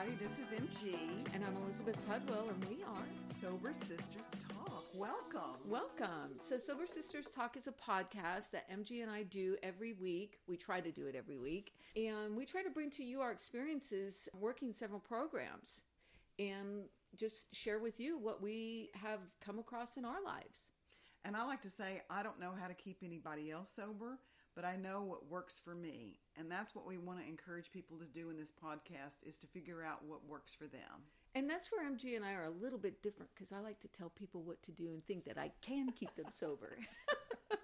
everybody. 0.00 0.24
This 0.24 0.38
is 0.38 0.58
MG. 0.58 0.94
And 1.34 1.44
I'm 1.44 1.56
Elizabeth 1.64 1.98
Pudwell, 2.08 2.48
and 2.48 2.64
we 2.64 2.82
are 2.84 3.04
Sober 3.28 3.72
Sisters 3.72 4.30
Talk. 4.48 4.84
Welcome. 4.94 5.58
Welcome. 5.68 6.38
So, 6.38 6.56
Sober 6.58 6.86
Sisters 6.86 7.28
Talk 7.28 7.56
is 7.56 7.66
a 7.66 7.72
podcast 7.72 8.50
that 8.52 8.70
MG 8.70 9.02
and 9.02 9.10
I 9.10 9.24
do 9.24 9.56
every 9.62 9.92
week. 9.92 10.38
We 10.46 10.56
try 10.56 10.80
to 10.80 10.90
do 10.90 11.06
it 11.06 11.14
every 11.14 11.36
week. 11.38 11.72
And 11.96 12.36
we 12.36 12.46
try 12.46 12.62
to 12.62 12.70
bring 12.70 12.90
to 12.90 13.04
you 13.04 13.20
our 13.20 13.32
experiences 13.32 14.28
working 14.38 14.72
several 14.72 15.00
programs 15.00 15.82
and 16.38 16.84
just 17.16 17.54
share 17.54 17.78
with 17.78 18.00
you 18.00 18.16
what 18.18 18.42
we 18.42 18.90
have 18.94 19.20
come 19.44 19.58
across 19.58 19.96
in 19.96 20.04
our 20.04 20.22
lives. 20.24 20.70
And 21.24 21.36
I 21.36 21.44
like 21.44 21.60
to 21.62 21.70
say, 21.70 22.02
I 22.08 22.22
don't 22.22 22.40
know 22.40 22.52
how 22.58 22.68
to 22.68 22.74
keep 22.74 22.98
anybody 23.04 23.50
else 23.50 23.70
sober, 23.70 24.18
but 24.54 24.64
I 24.64 24.76
know 24.76 25.02
what 25.02 25.28
works 25.30 25.58
for 25.62 25.74
me. 25.74 26.18
And 26.38 26.50
that's 26.50 26.74
what 26.74 26.86
we 26.86 26.98
want 26.98 27.20
to 27.20 27.26
encourage 27.28 27.70
people 27.72 27.96
to 27.98 28.04
do 28.06 28.30
in 28.30 28.36
this 28.36 28.52
podcast 28.52 29.18
is 29.26 29.38
to 29.38 29.46
figure 29.46 29.82
out 29.82 30.04
what 30.04 30.26
works 30.28 30.52
for 30.54 30.66
them. 30.66 31.04
And 31.34 31.48
that's 31.48 31.70
where 31.70 31.88
MG 31.88 32.16
and 32.16 32.24
I 32.24 32.32
are 32.34 32.44
a 32.44 32.50
little 32.50 32.78
bit 32.78 33.02
different 33.02 33.30
because 33.34 33.52
I 33.52 33.60
like 33.60 33.78
to 33.80 33.88
tell 33.88 34.10
people 34.10 34.42
what 34.42 34.62
to 34.64 34.72
do 34.72 34.92
and 34.92 35.04
think 35.06 35.24
that 35.26 35.38
I 35.38 35.52
can 35.62 35.90
keep 35.92 36.14
them 36.16 36.26
sober. 36.32 36.76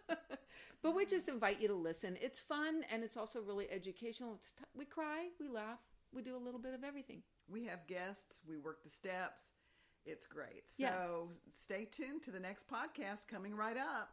but 0.82 0.94
we 0.94 1.04
just 1.06 1.28
invite 1.28 1.60
you 1.60 1.68
to 1.68 1.74
listen. 1.74 2.16
It's 2.20 2.40
fun 2.40 2.84
and 2.92 3.02
it's 3.02 3.16
also 3.16 3.40
really 3.40 3.68
educational. 3.70 4.36
T- 4.56 4.64
we 4.74 4.84
cry, 4.84 5.28
we 5.40 5.48
laugh, 5.48 5.80
we 6.12 6.22
do 6.22 6.36
a 6.36 6.38
little 6.38 6.60
bit 6.60 6.74
of 6.74 6.84
everything. 6.84 7.22
We 7.48 7.64
have 7.66 7.86
guests, 7.88 8.40
we 8.48 8.56
work 8.56 8.84
the 8.84 8.90
steps. 8.90 9.52
It's 10.04 10.26
great. 10.26 10.68
So 10.68 10.84
Yeah. 10.84 11.36
stay 11.50 11.84
tuned 11.86 12.22
to 12.22 12.30
the 12.30 12.38
next 12.38 12.68
podcast 12.68 13.26
coming 13.26 13.56
right 13.56 13.76
up. 13.76 14.12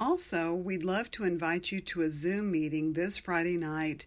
Also, 0.00 0.54
we'd 0.54 0.82
love 0.82 1.10
to 1.12 1.24
invite 1.24 1.70
you 1.70 1.80
to 1.80 2.02
a 2.02 2.10
Zoom 2.10 2.50
meeting 2.50 2.92
this 2.92 3.18
Friday 3.18 3.56
night 3.56 4.06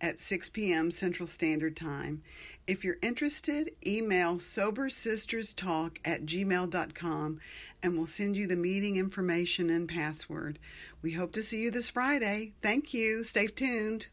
at 0.00 0.18
6 0.18 0.50
p.m. 0.50 0.90
Central 0.90 1.26
Standard 1.26 1.76
Time. 1.76 2.22
If 2.66 2.84
you're 2.84 2.98
interested, 3.02 3.70
email 3.86 4.36
sobersisterstalk 4.36 5.96
at 6.04 6.26
gmail.com 6.26 7.40
and 7.82 7.94
we'll 7.94 8.06
send 8.06 8.36
you 8.36 8.46
the 8.46 8.56
meeting 8.56 8.96
information 8.96 9.70
and 9.70 9.88
password. 9.88 10.58
We 11.02 11.12
hope 11.12 11.32
to 11.32 11.42
see 11.42 11.62
you 11.62 11.70
this 11.70 11.90
Friday. 11.90 12.52
Thank 12.60 12.92
you. 12.92 13.24
Stay 13.24 13.46
tuned. 13.46 14.08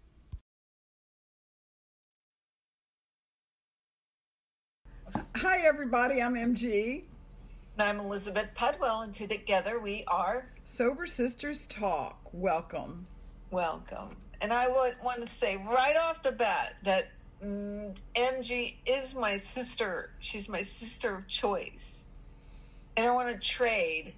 Hi, 5.36 5.60
everybody. 5.66 6.22
I'm 6.22 6.36
MG. 6.36 7.04
And 7.78 7.90
I'm 7.90 8.00
Elizabeth 8.00 8.48
Pudwell, 8.56 9.02
and 9.04 9.14
together 9.14 9.82
we 9.82 10.06
are 10.08 10.48
Sober 10.64 11.06
Sisters 11.08 11.68
Talk. 11.68 12.18
Welcome. 12.32 13.06
welcome. 13.52 14.16
And 14.40 14.54
I 14.54 14.70
would 14.70 14.96
want 15.04 15.20
to 15.20 15.28
say 15.28 15.58
right 15.58 15.98
off 15.98 16.24
the 16.24 16.32
bat 16.32 16.78
that 16.84 17.10
mm, 17.44 17.94
MG 18.16 18.76
is 18.86 19.14
my 19.14 19.36
sister. 19.36 20.12
She's 20.20 20.48
my 20.48 20.62
sister 20.62 21.16
of 21.16 21.28
choice. 21.28 22.06
And 22.96 23.08
I 23.08 23.12
want 23.12 23.28
to 23.28 23.38
trade. 23.46 24.14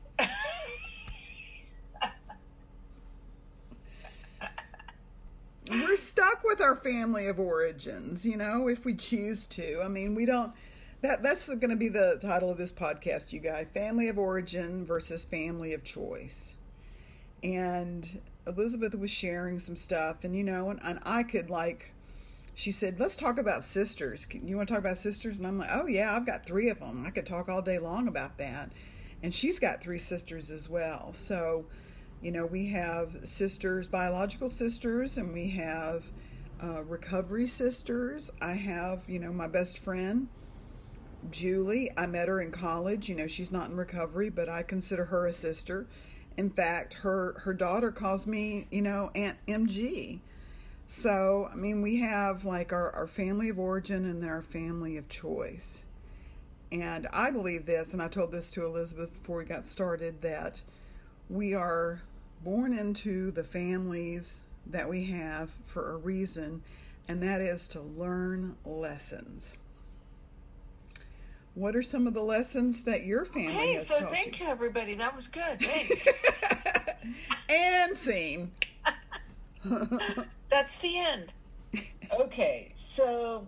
we're 5.72 5.97
stuck 5.97 6.44
with 6.44 6.61
our 6.61 6.75
family 6.75 7.25
of 7.25 7.39
origins, 7.39 8.23
you 8.23 8.38
know, 8.38 8.67
if 8.67 8.85
we 8.85 8.94
choose 8.94 9.47
to. 9.47 9.81
I 9.81 9.88
mean, 9.88 10.13
we 10.13 10.28
don't 10.28 10.53
that 11.02 11.23
that's 11.23 11.48
going 11.48 11.70
to 11.70 11.76
be 11.76 11.90
the 11.90 12.17
title 12.22 12.50
of 12.50 12.58
this 12.58 12.72
podcast, 12.72 13.31
you 13.31 13.40
guys. 13.40 13.67
Family 13.73 14.08
of 14.08 14.17
origin 14.17 14.86
versus 14.86 15.26
family 15.26 15.73
of 15.73 15.84
choice. 15.84 16.53
And 17.44 18.22
Elizabeth 18.48 18.95
was 18.95 19.12
sharing 19.12 19.59
some 19.59 19.75
stuff 19.75 20.23
and 20.23 20.36
you 20.36 20.44
know, 20.44 20.70
and, 20.70 20.80
and 20.84 21.00
I 21.03 21.23
could 21.23 21.50
like 21.50 21.94
she 22.58 22.72
said, 22.72 23.00
"Let's 23.00 23.16
talk 23.16 23.38
about 23.38 23.64
sisters. 23.64 24.25
You 24.31 24.58
want 24.58 24.68
to 24.68 24.73
talk 24.73 24.84
about 24.84 24.98
sisters?" 24.98 25.38
And 25.38 25.45
I'm 25.45 25.59
like, 25.59 25.70
"Oh 25.72 25.86
yeah, 25.86 26.16
I've 26.16 26.25
got 26.25 26.44
3 26.44 26.70
of 26.72 26.80
them. 26.80 27.06
I 27.06 27.12
could 27.12 27.28
talk 27.28 27.50
all 27.50 27.62
day 27.62 27.78
long 27.78 28.08
about 28.08 28.40
that." 28.40 28.72
And 29.22 29.34
she's 29.34 29.59
got 29.59 29.80
3 29.80 30.00
sisters 30.00 30.50
as 30.50 30.68
well. 30.68 31.14
So, 31.14 31.66
you 32.19 32.31
know, 32.31 32.47
we 32.47 32.66
have 32.69 33.19
sisters, 33.28 33.88
biological 33.88 34.50
sisters, 34.50 35.19
and 35.19 35.34
we 35.34 35.50
have 35.50 36.06
uh, 36.62 36.81
recovery 36.81 37.46
sisters. 37.46 38.31
I 38.41 38.53
have, 38.53 39.08
you 39.08 39.19
know, 39.19 39.31
my 39.31 39.47
best 39.47 39.78
friend, 39.78 40.28
Julie. 41.31 41.91
I 41.97 42.05
met 42.05 42.28
her 42.28 42.41
in 42.41 42.51
college. 42.51 43.09
You 43.09 43.16
know, 43.16 43.28
she's 43.28 43.51
not 43.51 43.69
in 43.69 43.75
recovery, 43.75 44.29
but 44.29 44.50
I 44.50 44.63
consider 44.63 45.05
her 45.05 45.25
a 45.28 45.33
sister. 45.33 45.88
In 46.38 46.50
fact, 46.50 46.95
her 46.95 47.39
her 47.39 47.53
daughter 47.53 47.91
calls 47.91 48.28
me, 48.28 48.67
you 48.72 48.81
know, 48.81 49.11
Aunt 49.16 49.38
MG. 49.47 50.19
So, 50.88 51.50
I 51.51 51.55
mean, 51.55 51.81
we 51.81 52.00
have 52.00 52.45
like 52.45 52.72
our, 52.72 52.91
our 52.91 53.07
family 53.07 53.50
of 53.50 53.59
origin 53.59 54.05
and 54.05 54.23
then 54.23 54.29
our 54.29 54.41
family 54.41 54.95
of 54.95 55.09
choice. 55.09 55.83
And 56.72 57.07
I 57.11 57.31
believe 57.31 57.66
this, 57.66 57.94
and 57.94 58.01
I 58.01 58.07
told 58.07 58.31
this 58.31 58.49
to 58.51 58.66
Elizabeth 58.66 59.13
before 59.13 59.38
we 59.38 59.45
got 59.45 59.66
started, 59.66 60.22
that 60.22 60.61
we 61.29 61.53
are 61.53 62.01
born 62.44 62.78
into 62.78 63.31
the 63.31 63.44
families 63.44 64.41
that 64.67 64.88
we 64.88 65.05
have 65.05 65.49
for 65.66 65.91
a 65.91 65.97
reason, 65.97 66.61
and 67.07 67.22
that 67.23 67.41
is 67.41 67.67
to 67.69 67.81
learn 67.81 68.55
lessons. 68.66 69.57
What 71.57 71.75
are 71.75 71.81
some 71.81 72.06
of 72.06 72.13
the 72.13 72.22
lessons 72.22 72.84
that 72.84 73.03
your 73.03 73.25
family 73.25 73.51
Hey, 73.51 73.73
has 73.73 73.88
so 73.88 74.00
taught 74.00 74.12
thank 74.12 74.40
you? 74.40 74.45
you, 74.45 74.51
everybody. 74.51 74.94
That 74.94 75.16
was 75.16 75.28
good. 75.28 75.59
Thanks. 75.59 76.07
And 77.50 77.95
scene. 77.95 78.51
That's 80.51 80.78
the 80.78 81.00
end. 81.00 81.34
Okay, 82.19 82.73
so 82.78 83.46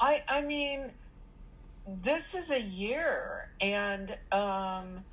I 0.00 0.22
I 0.26 0.40
mean 0.40 0.90
this 1.86 2.34
is 2.34 2.50
a 2.50 2.60
year 2.60 3.50
and 3.60 4.10
um 4.32 5.04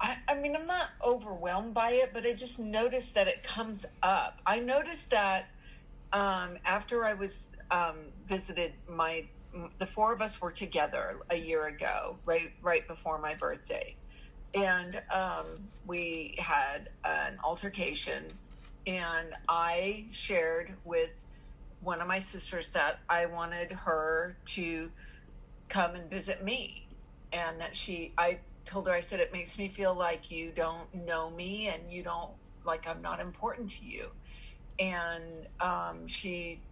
I, 0.00 0.16
I 0.26 0.34
mean 0.34 0.56
I'm 0.56 0.66
not 0.66 0.88
overwhelmed 1.04 1.72
by 1.74 1.92
it, 1.92 2.10
but 2.12 2.26
I 2.26 2.32
just 2.32 2.58
noticed 2.58 3.14
that 3.14 3.28
it 3.28 3.44
comes 3.44 3.86
up. 4.02 4.40
I 4.44 4.58
noticed 4.58 5.10
that 5.10 5.46
um 6.12 6.58
after 6.64 7.04
I 7.04 7.14
was 7.14 7.46
um 7.72 8.12
visited 8.26 8.74
my 8.88 9.28
the 9.80 9.86
four 9.86 10.14
of 10.14 10.22
us 10.22 10.40
were 10.42 10.52
together 10.52 11.18
a 11.30 11.36
year 11.36 11.68
ago, 11.68 12.20
right 12.26 12.50
right 12.62 12.88
before 12.88 13.20
my 13.20 13.34
birthday. 13.36 13.96
And 14.54 15.02
um, 15.12 15.70
we 15.84 16.36
had 16.38 16.90
an 17.04 17.38
altercation 17.44 18.40
and 18.86 19.34
i 19.48 20.08
shared 20.10 20.76
with 20.84 21.12
one 21.80 22.00
of 22.00 22.08
my 22.08 22.18
sisters 22.20 22.72
that 22.72 22.96
i 23.08 23.26
wanted 23.26 23.72
her 23.72 24.38
to 24.46 24.90
come 25.70 25.94
and 25.96 26.10
visit 26.10 26.44
me. 26.44 26.82
And 27.32 27.60
that 27.60 27.76
she 27.76 28.14
i 28.18 28.40
told 28.66 28.88
her 28.88 28.94
i 28.94 29.00
said 29.02 29.20
it 29.20 29.32
makes 29.32 29.58
me 29.58 29.68
feel 29.68 29.94
like 29.96 30.30
you 30.30 30.52
don't 30.52 30.92
know 30.94 31.30
me 31.30 31.68
and 31.68 31.90
you 31.92 32.02
don't 32.04 32.32
like 32.66 32.86
i'm 32.88 33.02
not 33.02 33.20
important 33.20 33.70
to 33.70 33.86
you. 33.86 34.08
And 34.80 35.48
um, 35.60 36.08
she 36.08 36.64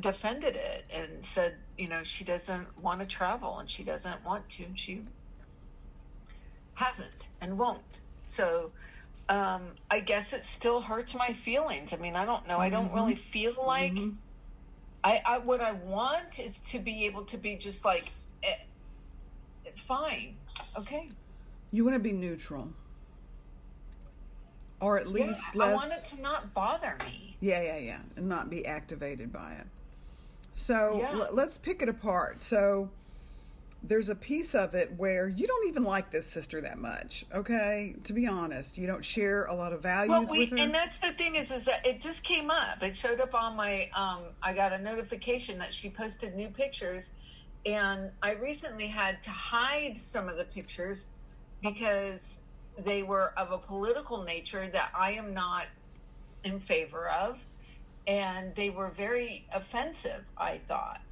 defended 0.00 0.56
it 0.56 0.84
and 0.92 1.24
said 1.24 1.56
you 1.76 1.88
know 1.88 2.02
she 2.04 2.24
doesn't 2.24 2.66
want 2.82 3.00
to 3.00 3.06
travel 3.06 3.58
and 3.58 3.70
she 3.70 3.82
doesn't 3.82 4.24
want 4.24 4.48
to 4.50 4.64
and 4.64 4.78
she 4.78 5.02
hasn't 6.74 7.28
and 7.40 7.58
won't. 7.58 7.80
So 8.22 8.70
um, 9.28 9.62
I 9.90 10.00
guess 10.00 10.32
it 10.32 10.44
still 10.44 10.80
hurts 10.80 11.14
my 11.14 11.32
feelings. 11.32 11.92
I 11.92 11.96
mean, 11.96 12.16
I 12.16 12.24
don't 12.24 12.46
know. 12.46 12.58
I 12.58 12.70
don't 12.70 12.92
really 12.92 13.14
feel 13.14 13.54
like 13.66 13.92
I, 15.04 15.20
I. 15.24 15.38
What 15.38 15.60
I 15.60 15.72
want 15.72 16.38
is 16.38 16.58
to 16.70 16.78
be 16.78 17.04
able 17.04 17.24
to 17.26 17.36
be 17.36 17.56
just 17.56 17.84
like, 17.84 18.10
eh, 18.42 18.54
fine, 19.86 20.34
okay. 20.76 21.10
You 21.72 21.84
want 21.84 21.94
to 21.96 22.00
be 22.02 22.12
neutral. 22.12 22.70
Or 24.80 24.98
at 24.98 25.06
Yeah, 25.06 25.12
least 25.26 25.42
I 25.54 25.58
less. 25.58 25.76
want 25.76 25.92
it 25.92 26.04
to 26.16 26.22
not 26.22 26.54
bother 26.54 26.96
me. 27.04 27.36
Yeah, 27.40 27.62
yeah, 27.62 27.78
yeah, 27.78 27.98
and 28.16 28.28
not 28.28 28.48
be 28.48 28.64
activated 28.64 29.32
by 29.32 29.54
it. 29.54 29.66
So 30.58 30.98
Yeah. 31.00 31.12
l- 31.12 31.28
let's 31.32 31.56
pick 31.56 31.82
it 31.82 31.88
apart. 31.88 32.42
So 32.42 32.90
there's 33.80 34.08
a 34.08 34.14
piece 34.16 34.56
of 34.56 34.74
it 34.74 34.92
where 34.96 35.28
you 35.28 35.46
don't 35.46 35.68
even 35.68 35.84
like 35.84 36.10
this 36.10 36.26
sister 36.26 36.60
that 36.60 36.78
much. 36.78 37.24
Okay, 37.32 37.94
to 38.02 38.12
be 38.12 38.26
honest, 38.26 38.76
you 38.76 38.88
don't 38.88 39.04
share 39.04 39.44
a 39.44 39.54
lot 39.54 39.72
of 39.72 39.80
values 39.80 40.08
Well, 40.10 40.26
we, 40.32 40.38
with 40.40 40.50
her. 40.50 40.58
and 40.58 40.74
that's 40.74 40.98
the 40.98 41.12
thing 41.12 41.36
is, 41.36 41.52
is 41.52 41.64
that 41.66 41.86
it 41.86 42.00
just 42.00 42.24
came 42.24 42.50
up. 42.50 42.82
It 42.82 42.96
showed 42.96 43.20
up 43.20 43.34
on 43.34 43.54
my. 43.54 43.88
Um, 43.94 44.24
I 44.42 44.52
got 44.52 44.72
a 44.72 44.78
notification 44.78 45.58
that 45.58 45.72
she 45.72 45.88
posted 45.90 46.34
new 46.34 46.48
pictures, 46.48 47.12
and 47.64 48.10
I 48.20 48.32
recently 48.32 48.88
had 48.88 49.22
to 49.22 49.30
hide 49.30 49.96
some 49.96 50.28
of 50.28 50.36
the 50.36 50.44
pictures 50.44 51.06
because 51.62 52.40
they 52.78 53.04
were 53.04 53.32
of 53.36 53.52
a 53.52 53.58
political 53.58 54.24
nature 54.24 54.68
that 54.72 54.90
I 54.92 55.12
am 55.12 55.32
not 55.32 55.66
in 56.42 56.58
favor 56.58 57.08
of, 57.10 57.44
and 58.08 58.54
they 58.56 58.70
were 58.70 58.90
very 58.90 59.46
offensive. 59.52 60.24
I 60.36 60.60
thought, 60.66 61.02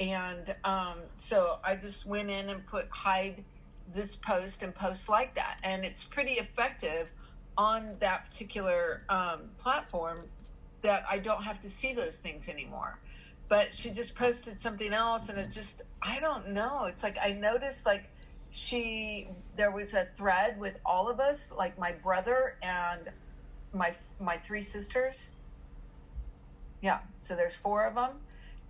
and 0.00 0.54
um, 0.64 0.98
so 1.14 1.58
I 1.62 1.76
just 1.76 2.06
went 2.06 2.30
in 2.30 2.48
and 2.48 2.66
put 2.66 2.88
hide 2.90 3.44
this 3.94 4.16
post 4.16 4.64
and 4.64 4.74
posts 4.74 5.08
like 5.08 5.34
that, 5.36 5.58
and 5.62 5.84
it's 5.84 6.02
pretty 6.02 6.32
effective 6.32 7.08
on 7.56 7.94
that 8.00 8.28
particular 8.28 9.02
um, 9.08 9.42
platform 9.58 10.24
that 10.82 11.04
I 11.08 11.18
don't 11.18 11.42
have 11.42 11.60
to 11.60 11.70
see 11.70 11.92
those 11.92 12.18
things 12.18 12.48
anymore. 12.48 12.98
But 13.48 13.76
she 13.76 13.90
just 13.90 14.16
posted 14.16 14.58
something 14.58 14.92
else, 14.92 15.28
and 15.28 15.38
it 15.38 15.52
just, 15.52 15.82
I 16.02 16.18
don't 16.18 16.48
know. 16.48 16.86
It's 16.86 17.02
like 17.04 17.16
I 17.22 17.32
noticed, 17.32 17.86
like, 17.86 18.10
she, 18.50 19.28
there 19.56 19.70
was 19.70 19.94
a 19.94 20.08
thread 20.16 20.58
with 20.58 20.78
all 20.84 21.08
of 21.08 21.20
us, 21.20 21.52
like 21.56 21.78
my 21.78 21.92
brother 21.92 22.56
and 22.62 23.02
my 23.72 23.94
my 24.18 24.38
three 24.38 24.62
sisters. 24.62 25.30
Yeah, 26.82 26.98
so 27.20 27.34
there's 27.34 27.54
four 27.54 27.84
of 27.84 27.94
them, 27.94 28.10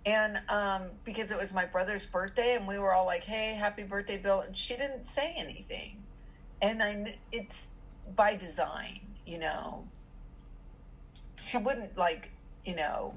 and 0.05 0.39
um, 0.49 0.83
because 1.03 1.31
it 1.31 1.37
was 1.37 1.53
my 1.53 1.65
brother's 1.65 2.05
birthday, 2.05 2.55
and 2.55 2.67
we 2.67 2.79
were 2.79 2.93
all 2.93 3.05
like, 3.05 3.23
"Hey, 3.23 3.53
happy 3.53 3.83
birthday, 3.83 4.17
Bill!" 4.17 4.41
and 4.41 4.55
she 4.57 4.75
didn't 4.75 5.03
say 5.05 5.33
anything, 5.37 6.01
and 6.61 6.81
I, 6.81 7.17
it's 7.31 7.69
by 8.15 8.35
design, 8.35 9.01
you 9.25 9.37
know. 9.39 9.85
She 11.41 11.57
wouldn't 11.57 11.97
like, 11.97 12.31
you 12.65 12.75
know, 12.75 13.13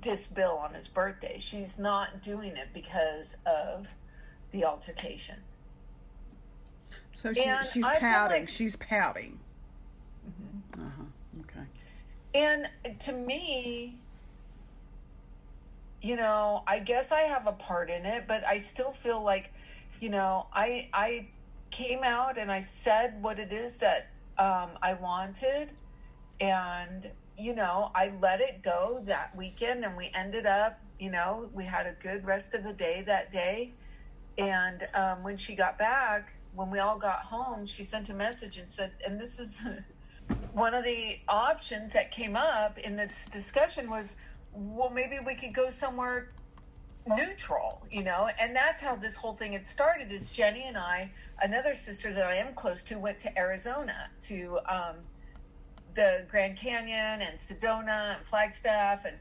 diss 0.00 0.26
Bill 0.26 0.52
on 0.56 0.72
his 0.74 0.88
birthday. 0.88 1.36
She's 1.38 1.78
not 1.78 2.22
doing 2.22 2.56
it 2.56 2.68
because 2.72 3.36
of 3.46 3.86
the 4.52 4.64
altercation. 4.64 5.36
So 7.14 7.32
she, 7.32 7.42
she's 7.72 7.86
pouting. 7.86 8.40
like- 8.42 8.48
she's 8.48 8.76
pouting. 8.76 9.38
Mm-hmm. 10.26 10.80
Uh 10.80 10.90
huh. 10.96 11.40
Okay. 11.42 11.66
And 12.34 12.68
to 13.00 13.12
me, 13.12 13.96
you 16.04 16.16
know, 16.16 16.62
I 16.66 16.80
guess 16.80 17.12
I 17.12 17.22
have 17.22 17.46
a 17.46 17.52
part 17.52 17.88
in 17.88 18.04
it, 18.04 18.26
but 18.28 18.44
I 18.44 18.58
still 18.58 18.92
feel 18.92 19.22
like, 19.22 19.50
you 20.02 20.10
know, 20.10 20.46
I 20.52 20.88
I 20.92 21.28
came 21.70 22.04
out 22.04 22.36
and 22.36 22.52
I 22.52 22.60
said 22.60 23.20
what 23.22 23.38
it 23.38 23.52
is 23.52 23.76
that 23.78 24.08
um, 24.36 24.72
I 24.82 24.92
wanted, 25.00 25.72
and 26.42 27.10
you 27.38 27.54
know, 27.54 27.90
I 27.94 28.12
let 28.20 28.42
it 28.42 28.62
go 28.62 29.02
that 29.06 29.34
weekend, 29.34 29.82
and 29.82 29.96
we 29.96 30.10
ended 30.14 30.44
up, 30.44 30.78
you 31.00 31.10
know, 31.10 31.48
we 31.54 31.64
had 31.64 31.86
a 31.86 31.94
good 32.02 32.26
rest 32.26 32.52
of 32.52 32.64
the 32.64 32.74
day 32.74 33.02
that 33.06 33.32
day, 33.32 33.72
and 34.36 34.86
um, 34.92 35.22
when 35.22 35.38
she 35.38 35.56
got 35.56 35.78
back, 35.78 36.34
when 36.54 36.70
we 36.70 36.80
all 36.80 36.98
got 36.98 37.20
home, 37.20 37.64
she 37.64 37.82
sent 37.82 38.10
a 38.10 38.14
message 38.14 38.58
and 38.58 38.70
said, 38.70 38.92
and 39.06 39.18
this 39.18 39.38
is. 39.38 39.62
one 40.54 40.72
of 40.72 40.84
the 40.84 41.18
options 41.28 41.92
that 41.92 42.10
came 42.10 42.34
up 42.34 42.78
in 42.78 42.96
this 42.96 43.26
discussion 43.26 43.90
was 43.90 44.16
well 44.54 44.90
maybe 44.90 45.18
we 45.24 45.34
could 45.34 45.54
go 45.54 45.70
somewhere 45.70 46.30
neutral 47.06 47.82
you 47.90 48.02
know? 48.02 48.28
And 48.40 48.56
that's 48.56 48.80
how 48.80 48.96
this 48.96 49.14
whole 49.14 49.34
thing 49.34 49.52
had 49.52 49.64
started 49.66 50.10
is 50.10 50.28
jenny 50.28 50.64
and 50.66 50.76
i 50.76 51.10
another 51.42 51.74
sister 51.74 52.12
that 52.12 52.24
i 52.24 52.36
am 52.36 52.54
close 52.54 52.82
to 52.84 52.98
went 52.98 53.18
to 53.18 53.38
arizona 53.38 54.08
to 54.22 54.58
um, 54.68 54.96
the 55.94 56.24
grand 56.30 56.56
canyon 56.56 57.22
and 57.22 57.38
sedona 57.38 58.16
and 58.16 58.26
flagstaff 58.26 59.04
and 59.04 59.16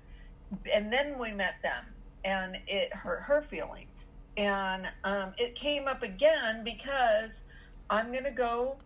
and 0.72 0.92
then 0.92 1.18
we 1.18 1.32
met 1.32 1.56
them 1.64 1.86
and 2.26 2.58
it 2.68 2.94
hurt 2.94 3.22
her 3.24 3.42
feelings. 3.42 4.08
And 4.38 4.88
um, 5.04 5.34
it 5.38 5.56
came 5.56 5.88
up 5.88 6.04
again 6.04 6.64
because 6.64 7.42
i'm 7.90 8.12
going 8.12 8.24
to 8.24 8.32
go 8.32 8.78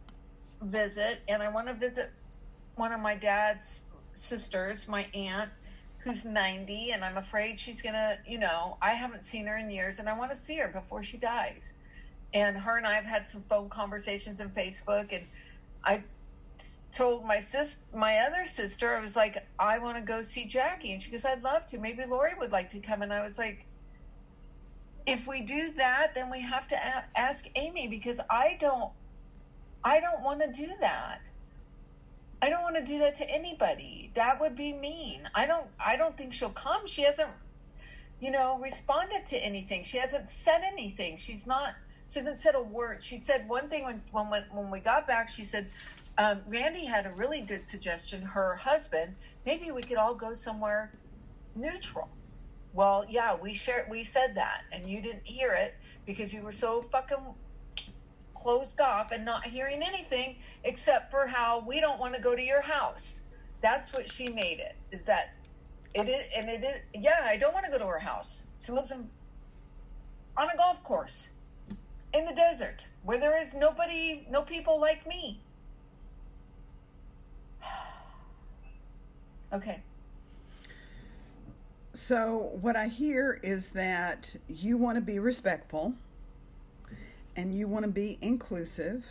visit 0.61 1.19
and 1.27 1.41
I 1.41 1.49
want 1.49 1.67
to 1.67 1.73
visit 1.73 2.11
one 2.75 2.91
of 2.91 2.99
my 2.99 3.15
dad's 3.15 3.81
sisters, 4.15 4.87
my 4.87 5.07
aunt, 5.13 5.51
who's 6.07 6.25
90, 6.25 6.91
and 6.91 7.03
I'm 7.03 7.17
afraid 7.17 7.59
she's 7.59 7.81
going 7.81 7.95
to, 7.95 8.17
you 8.25 8.37
know, 8.37 8.77
I 8.81 8.91
haven't 8.91 9.23
seen 9.23 9.45
her 9.45 9.57
in 9.57 9.69
years 9.69 9.99
and 9.99 10.07
I 10.07 10.17
want 10.17 10.31
to 10.31 10.37
see 10.37 10.55
her 10.57 10.67
before 10.67 11.03
she 11.03 11.17
dies. 11.17 11.73
And 12.33 12.57
her 12.57 12.77
and 12.77 12.87
I 12.87 12.95
have 12.95 13.05
had 13.05 13.27
some 13.29 13.43
phone 13.49 13.69
conversations 13.69 14.41
on 14.41 14.49
Facebook 14.49 15.13
and 15.13 15.25
I 15.83 16.03
told 16.93 17.25
my 17.25 17.39
sis 17.39 17.77
my 17.93 18.19
other 18.19 18.45
sister 18.45 18.95
I 18.95 19.01
was 19.01 19.15
like 19.15 19.45
I 19.59 19.77
want 19.77 19.97
to 19.97 20.01
go 20.01 20.21
see 20.21 20.45
Jackie 20.45 20.93
and 20.93 21.03
she 21.03 21.11
goes 21.11 21.25
I'd 21.25 21.43
love 21.43 21.67
to 21.67 21.77
maybe 21.77 22.03
Lori 22.05 22.31
would 22.39 22.51
like 22.51 22.69
to 22.71 22.79
come 22.79 23.01
and 23.01 23.13
I 23.13 23.23
was 23.23 23.37
like 23.37 23.65
if 25.05 25.27
we 25.27 25.41
do 25.41 25.73
that 25.73 26.15
then 26.15 26.31
we 26.31 26.41
have 26.41 26.67
to 26.69 26.77
ask 27.15 27.45
Amy 27.55 27.87
because 27.87 28.19
I 28.29 28.57
don't 28.59 28.91
I 29.83 29.99
don't 29.99 30.21
want 30.23 30.41
to 30.41 30.51
do 30.51 30.71
that. 30.79 31.29
I 32.41 32.49
don't 32.49 32.61
want 32.61 32.75
to 32.75 32.85
do 32.85 32.99
that 32.99 33.15
to 33.15 33.29
anybody. 33.29 34.11
That 34.15 34.39
would 34.39 34.55
be 34.55 34.73
mean. 34.73 35.27
I 35.33 35.45
don't 35.45 35.67
I 35.83 35.95
don't 35.95 36.15
think 36.15 36.33
she'll 36.33 36.49
come. 36.49 36.87
She 36.87 37.03
hasn't 37.03 37.29
you 38.19 38.31
know 38.31 38.59
responded 38.59 39.25
to 39.27 39.37
anything. 39.37 39.83
She 39.83 39.97
hasn't 39.97 40.29
said 40.29 40.61
anything. 40.63 41.17
She's 41.17 41.47
not 41.47 41.73
she 42.09 42.19
hasn't 42.19 42.39
said 42.39 42.55
a 42.55 42.61
word. 42.61 43.03
She 43.03 43.19
said 43.19 43.47
one 43.49 43.69
thing 43.69 43.83
when 43.83 44.01
when 44.11 44.43
when, 44.51 44.71
we 44.71 44.79
got 44.79 45.07
back 45.07 45.29
she 45.29 45.43
said 45.43 45.67
um, 46.19 46.41
Randy 46.47 46.85
had 46.85 47.05
a 47.05 47.11
really 47.11 47.41
good 47.41 47.61
suggestion. 47.61 48.21
Her 48.21 48.55
husband, 48.55 49.15
maybe 49.45 49.71
we 49.71 49.83
could 49.83 49.97
all 49.97 50.15
go 50.15 50.33
somewhere 50.33 50.91
neutral. 51.55 52.09
Well, 52.73 53.05
yeah, 53.07 53.35
we 53.35 53.53
shared. 53.53 53.89
We 53.89 54.03
said 54.03 54.35
that, 54.35 54.61
and 54.71 54.89
you 54.89 55.01
didn't 55.01 55.25
hear 55.25 55.53
it 55.53 55.75
because 56.05 56.33
you 56.33 56.41
were 56.41 56.51
so 56.51 56.83
fucking 56.91 57.17
closed 58.47 58.79
off 58.79 59.11
and 59.11 59.25
not 59.25 59.43
hearing 59.43 59.83
anything 59.83 60.37
except 60.63 61.11
for 61.11 61.27
how 61.27 61.61
we 61.67 61.81
don't 61.81 61.99
want 61.99 62.15
to 62.15 62.21
go 62.21 62.33
to 62.33 62.41
your 62.41 62.61
house. 62.61 63.19
That's 63.61 63.91
what 63.91 64.09
she 64.09 64.29
made 64.29 64.59
it. 64.59 64.77
Is 64.89 65.03
that 65.03 65.33
it 65.93 66.07
is 66.07 66.25
and 66.33 66.49
it 66.49 66.63
is 66.63 67.03
yeah, 67.03 67.25
I 67.25 67.35
don't 67.35 67.53
want 67.53 67.65
to 67.65 67.71
go 67.71 67.77
to 67.77 67.85
her 67.85 67.99
house. 67.99 68.43
She 68.59 68.71
lives 68.71 68.91
in 68.91 69.09
on 70.37 70.47
a 70.49 70.55
golf 70.55 70.81
course 70.81 71.27
in 72.13 72.23
the 72.23 72.31
desert 72.31 72.87
where 73.03 73.17
there 73.17 73.37
is 73.37 73.53
nobody 73.53 74.25
no 74.31 74.43
people 74.43 74.79
like 74.79 75.05
me. 75.05 75.41
okay. 79.51 79.81
So 81.93 82.51
what 82.61 82.77
I 82.77 82.87
hear 82.87 83.41
is 83.43 83.71
that 83.71 84.33
you 84.47 84.77
want 84.77 84.95
to 84.95 85.01
be 85.01 85.19
respectful 85.19 85.93
and 87.37 87.53
you 87.53 87.67
want 87.67 87.85
to 87.85 87.91
be 87.91 88.17
inclusive. 88.21 89.05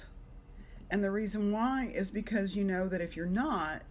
And 0.91 1.03
the 1.03 1.11
reason 1.11 1.53
why 1.53 1.91
is 1.95 2.11
because 2.11 2.55
you 2.55 2.65
know 2.65 2.89
that 2.89 3.01
if 3.01 3.17
you're 3.17 3.25
not, 3.25 3.83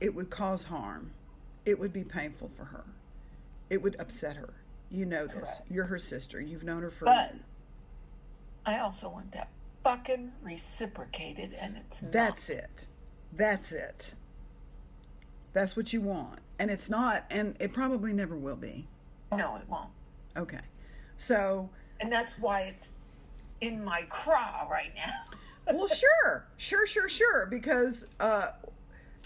it 0.00 0.14
would 0.14 0.30
cause 0.30 0.62
harm. 0.62 1.10
It 1.64 1.78
would 1.78 1.92
be 1.92 2.04
painful 2.04 2.48
for 2.48 2.64
her. 2.64 2.84
It 3.70 3.82
would 3.82 3.96
upset 3.98 4.36
her. 4.36 4.52
You 4.90 5.06
know 5.06 5.26
this. 5.26 5.56
Correct. 5.56 5.70
You're 5.70 5.86
her 5.86 5.98
sister. 5.98 6.40
You've 6.40 6.64
known 6.64 6.82
her 6.82 6.90
for 6.90 7.06
But 7.06 7.34
I 8.66 8.78
also 8.78 9.08
want 9.08 9.32
that 9.32 9.48
fucking 9.82 10.30
reciprocated 10.42 11.54
and 11.58 11.76
it's 11.78 12.00
That's 12.00 12.50
it. 12.50 12.86
That's 13.32 13.72
it. 13.72 14.14
That's 15.54 15.76
what 15.76 15.92
you 15.92 16.02
want. 16.02 16.40
And 16.58 16.70
it's 16.70 16.88
not, 16.88 17.24
and 17.30 17.56
it 17.58 17.72
probably 17.72 18.12
never 18.12 18.36
will 18.36 18.56
be. 18.56 18.86
no, 19.32 19.56
it 19.56 19.68
won't. 19.68 19.88
Okay. 20.36 20.60
So, 21.16 21.68
And 22.00 22.12
that's 22.12 22.38
why 22.38 22.62
it's 22.62 22.90
in 23.62 23.82
my 23.82 24.02
craw 24.02 24.68
right 24.70 24.92
now. 24.94 25.72
well, 25.72 25.88
sure, 25.88 26.46
sure, 26.56 26.86
sure, 26.86 27.08
sure, 27.08 27.46
because 27.46 28.06
uh, 28.20 28.48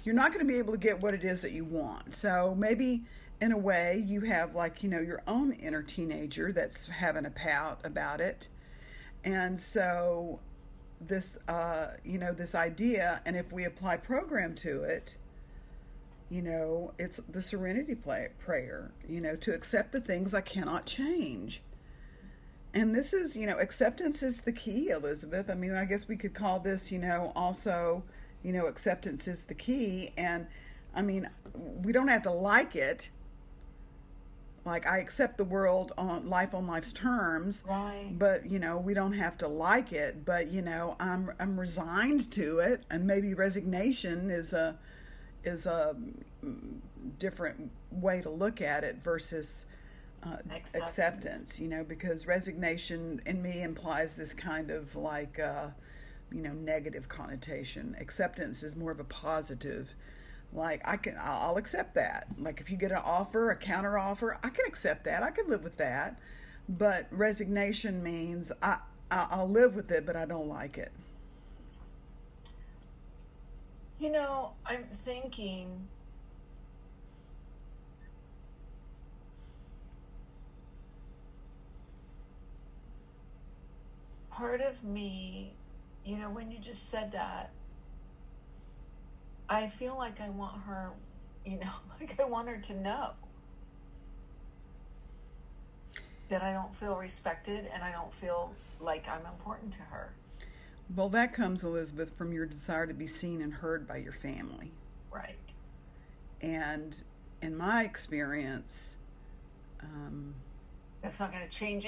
you're 0.05 0.15
not 0.15 0.33
going 0.33 0.47
to 0.47 0.53
be 0.53 0.59
able 0.59 0.73
to 0.73 0.79
get 0.79 1.01
what 1.01 1.15
it 1.15 1.25
is 1.25 1.43
that 1.43 1.53
you 1.53 1.65
want. 1.65 2.15
So 2.15 2.55
maybe 2.57 3.03
in 3.41 3.53
a 3.53 3.59
way 3.59 4.03
you 4.07 4.21
have 4.21 4.55
like 4.55 4.83
you 4.83 4.89
know 4.89 5.01
your 5.01 5.23
own 5.27 5.53
inner 5.53 5.83
teenager 5.83 6.53
that's 6.53 6.87
having 6.87 7.27
a 7.27 7.31
pout 7.31 7.81
about 7.85 8.21
it, 8.21 8.49
and 9.25 9.59
so 9.59 10.39
this 11.01 11.39
uh, 11.49 11.89
you 12.05 12.19
know 12.19 12.33
this 12.33 12.55
idea, 12.55 13.21
and 13.27 13.37
if 13.37 13.53
we 13.53 13.65
apply 13.65 13.97
program 13.97 14.55
to 14.57 14.85
it. 14.85 15.17
You 16.29 16.43
know, 16.43 16.93
it's 16.99 17.21
the 17.29 17.41
serenity 17.41 17.95
play, 17.95 18.31
prayer, 18.41 18.91
you 19.09 19.21
know, 19.21 19.37
to 19.37 19.55
accept 19.55 19.93
the 19.93 20.01
things 20.01 20.35
I 20.35 20.41
cannot 20.41 20.85
change. 20.85 21.63
And 22.75 22.95
this 22.95 23.13
is, 23.13 23.37
you 23.37 23.47
know, 23.47 23.57
acceptance 23.59 24.23
is 24.23 24.43
the 24.43 24.53
key, 24.53 24.91
Elizabeth. 24.91 25.51
I 25.51 25.55
mean, 25.55 25.75
I 25.75 25.85
guess 25.87 26.09
we 26.09 26.17
could 26.17 26.35
call 26.35 26.61
this, 26.61 26.93
you 26.93 26.99
know, 26.99 27.33
also, 27.35 28.03
you 28.43 28.53
know, 28.53 28.67
acceptance 28.67 29.27
is 29.29 29.45
the 29.45 29.55
key. 29.55 30.13
And 30.19 30.47
I 30.95 31.03
mean, 31.03 31.29
we 31.83 31.93
don't 31.93 32.09
have 32.09 32.23
to 32.23 32.31
like 32.33 32.77
it. 32.77 33.11
Like, 34.67 34.87
I 34.87 34.99
accept 34.99 35.39
the 35.39 35.45
world 35.45 35.93
on 35.97 36.29
life 36.29 36.53
on 36.53 36.67
life's 36.67 36.93
terms, 36.93 37.63
Right. 37.69 38.09
but 38.19 38.51
you 38.51 38.59
know, 38.59 38.79
we 38.79 38.95
don't 38.95 39.13
have 39.13 39.39
to 39.39 39.49
like 39.49 39.93
it. 39.93 40.25
But 40.25 40.49
you 40.49 40.61
know, 40.61 40.97
I'm 40.99 41.31
I'm 41.39 41.59
resigned 41.59 42.31
to 42.33 42.59
it, 42.59 42.83
and 42.91 43.07
maybe 43.07 43.33
resignation 43.35 44.29
is 44.29 44.53
a 44.53 44.77
is 45.45 45.67
a 45.67 45.95
mm, 46.45 46.81
different 47.21 47.71
way 47.93 48.21
to 48.23 48.29
look 48.29 48.61
at 48.61 48.83
it 48.83 48.97
versus 48.97 49.67
uh, 50.27 50.37
Acceptance. 50.51 50.75
acceptance, 50.75 51.61
you 51.61 51.69
know, 51.69 51.85
because 51.85 52.27
resignation 52.27 53.21
in 53.27 53.43
me 53.43 53.63
implies 53.63 54.17
this 54.17 54.35
kind 54.35 54.71
of 54.71 54.95
like, 54.97 55.39
uh, 55.39 55.69
you 56.33 56.43
know, 56.43 56.53
negative 56.53 57.09
connotation. 57.09 57.95
Acceptance 58.01 58.63
is 58.63 58.77
more 58.77 58.91
of 58.91 59.01
a 59.01 59.05
positive. 59.05 59.89
Like 60.53 60.83
I 60.85 60.97
can, 60.97 61.17
I'll 61.21 61.57
accept 61.57 61.95
that. 61.95 62.27
Like 62.39 62.61
if 62.61 62.71
you 62.71 62.77
get 62.77 62.91
an 62.93 63.03
offer, 63.05 63.51
a 63.51 63.57
counter 63.57 63.99
offer, 63.99 64.39
I 64.43 64.49
can 64.49 64.67
accept 64.67 65.05
that. 65.05 65.23
I 65.23 65.31
can 65.31 65.49
live 65.49 65.63
with 65.63 65.77
that. 65.79 66.19
But 66.69 67.07
resignation 67.11 68.03
means 68.03 68.51
I 68.63 68.79
I'll 69.11 69.49
live 69.49 69.77
with 69.77 69.91
it, 69.93 70.05
but 70.05 70.17
I 70.17 70.25
don't 70.27 70.49
like 70.49 70.79
it. 70.79 70.91
You 74.01 74.11
know, 74.11 74.51
I'm 74.67 74.85
thinking 75.05 75.87
part 84.37 84.61
of 84.61 84.83
me, 84.85 85.53
you 86.05 86.17
know, 86.17 86.29
when 86.29 86.51
you 86.51 86.59
just 86.59 86.91
said 86.91 87.13
that, 87.13 87.51
I 89.49 89.69
feel 89.69 89.97
like 89.97 90.21
I 90.21 90.29
want 90.29 90.61
her, 90.63 90.91
you 91.45 91.59
know, 91.59 91.71
like 92.01 92.21
I 92.21 92.25
want 92.25 92.49
her 92.49 92.59
to 92.59 92.75
know 92.75 93.11
that 96.29 96.43
I 96.43 96.53
don't 96.53 96.75
feel 96.77 96.97
respected 96.97 97.71
and 97.73 97.83
I 97.83 97.93
don't 97.93 98.13
feel 98.15 98.53
like 98.81 99.07
I'm 99.09 99.25
important 99.27 99.73
to 99.75 99.81
her. 99.83 100.11
Well, 100.95 101.09
that 101.11 101.33
comes, 101.33 101.65
Elizabeth, 101.65 102.17
from 102.17 102.33
your 102.33 102.47
desire 102.47 102.87
to 102.87 102.95
be 102.95 103.07
seen 103.07 103.41
and 103.41 103.53
heard 103.53 103.89
by 103.89 103.97
your 103.97 104.13
family. 104.13 104.71
Right. 105.11 105.39
And 106.43 107.01
in 107.43 107.57
my 107.57 107.85
experience, 107.85 108.97
um, 109.83 110.35
that's 111.03 111.19
not 111.19 111.33
going 111.33 111.49
to 111.49 111.57
change 111.57 111.87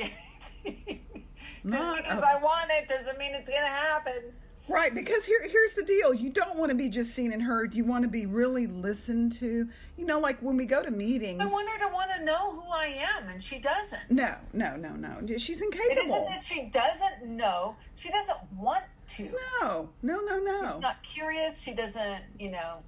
anything. 0.65 1.25
not 1.65 1.99
Just 1.99 2.09
because 2.09 2.23
a- 2.23 2.29
I 2.29 2.43
want 2.43 2.71
it 2.71 2.89
doesn't 2.89 3.19
mean 3.19 3.35
it's 3.35 3.49
going 3.49 3.63
to 3.63 3.69
happen. 3.69 4.33
Right, 4.69 4.95
because 4.95 5.25
here 5.25 5.41
here's 5.49 5.73
the 5.73 5.83
deal. 5.83 6.13
You 6.13 6.31
don't 6.31 6.57
want 6.57 6.71
to 6.71 6.77
be 6.77 6.91
just 6.91 7.15
seen 7.15 7.33
and 7.33 7.43
heard. 7.43 7.75
You 7.75 7.85
want 7.85 8.05
to 8.05 8.11
be 8.11 8.27
really 8.27 8.67
listened 8.67 9.33
to. 9.35 9.67
You 9.97 10.07
know, 10.07 10.21
like 10.21 10.41
when 10.41 10.59
we 10.59 10.67
go 10.67 10.83
to 10.83 10.91
meetings. 10.91 11.41
I 11.41 11.47
want 11.47 11.69
her 11.71 11.89
to 11.89 11.95
want 11.95 12.11
to 12.19 12.25
know 12.25 12.53
who 12.53 12.71
I 12.71 13.03
am, 13.17 13.29
and 13.29 13.43
she 13.43 13.61
doesn't. 13.61 14.11
no, 14.11 14.35
no, 14.53 14.77
no, 14.77 14.95
no. 14.95 15.39
She's 15.39 15.63
incapable. 15.63 16.03
isn't 16.03 16.25
that 16.27 16.45
she 16.45 16.65
doesn't 16.67 17.25
know; 17.25 17.77
she 17.97 18.11
doesn't 18.11 18.39
want 18.59 18.85
to. 19.09 19.31
No, 19.63 19.89
no, 20.03 20.21
no, 20.21 20.39
no. 20.39 20.73
She's 20.73 20.81
not 20.83 21.03
curious. 21.03 21.63
She 21.63 21.73
doesn't, 21.73 22.25
you 22.39 22.51
know. 22.51 22.83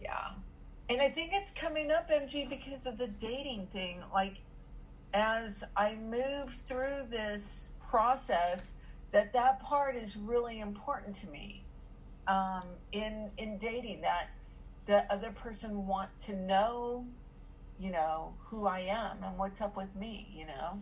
Yeah, 0.00 0.30
and 0.88 1.02
I 1.02 1.10
think 1.10 1.32
it's 1.34 1.50
coming 1.50 1.90
up, 1.90 2.08
MG, 2.10 2.48
because 2.48 2.86
of 2.86 2.96
the 2.96 3.08
dating 3.08 3.68
thing. 3.72 4.00
Like, 4.12 4.36
as 5.14 5.64
I 5.76 5.94
move 5.94 6.58
through 6.66 7.06
this 7.10 7.70
process, 7.88 8.72
that 9.12 9.32
that 9.32 9.60
part 9.60 9.96
is 9.96 10.16
really 10.16 10.60
important 10.60 11.16
to 11.16 11.28
me. 11.28 11.64
Um, 12.26 12.64
in 12.92 13.30
in 13.38 13.58
dating, 13.58 14.02
that 14.02 14.30
the 14.86 15.10
other 15.12 15.30
person 15.30 15.86
want 15.86 16.10
to 16.26 16.36
know, 16.36 17.06
you 17.80 17.90
know, 17.90 18.34
who 18.38 18.66
I 18.66 18.80
am 18.80 19.22
and 19.22 19.38
what's 19.38 19.60
up 19.60 19.76
with 19.76 19.94
me. 19.96 20.28
You 20.34 20.46
know. 20.46 20.80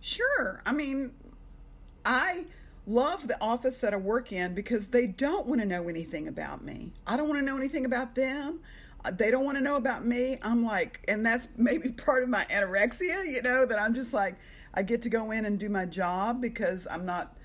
Sure. 0.00 0.62
I 0.64 0.72
mean, 0.72 1.14
I 2.04 2.46
love 2.86 3.26
the 3.26 3.40
office 3.42 3.80
that 3.80 3.92
I 3.92 3.96
work 3.96 4.32
in 4.32 4.54
because 4.54 4.88
they 4.88 5.06
don't 5.06 5.46
want 5.46 5.60
to 5.60 5.66
know 5.66 5.88
anything 5.88 6.28
about 6.28 6.64
me. 6.64 6.92
I 7.06 7.16
don't 7.16 7.28
want 7.28 7.40
to 7.40 7.44
know 7.44 7.56
anything 7.56 7.84
about 7.84 8.14
them. 8.14 8.60
They 9.12 9.30
don't 9.30 9.44
want 9.44 9.58
to 9.58 9.64
know 9.64 9.76
about 9.76 10.04
me. 10.04 10.38
I'm 10.42 10.64
like, 10.64 11.04
and 11.08 11.24
that's 11.24 11.48
maybe 11.56 11.88
part 12.06 12.22
of 12.22 12.28
my 12.28 12.44
anorexia, 12.44 13.26
you 13.26 13.42
know, 13.42 13.66
that 13.66 13.80
I'm 13.80 13.94
just 13.94 14.12
like, 14.12 14.36
I 14.74 14.82
get 14.82 15.02
to 15.02 15.08
go 15.08 15.30
in 15.30 15.46
and 15.46 15.58
do 15.58 15.68
my 15.68 15.86
job 15.86 16.40
because 16.40 16.86
I'm 16.90 17.04
not 17.04 17.36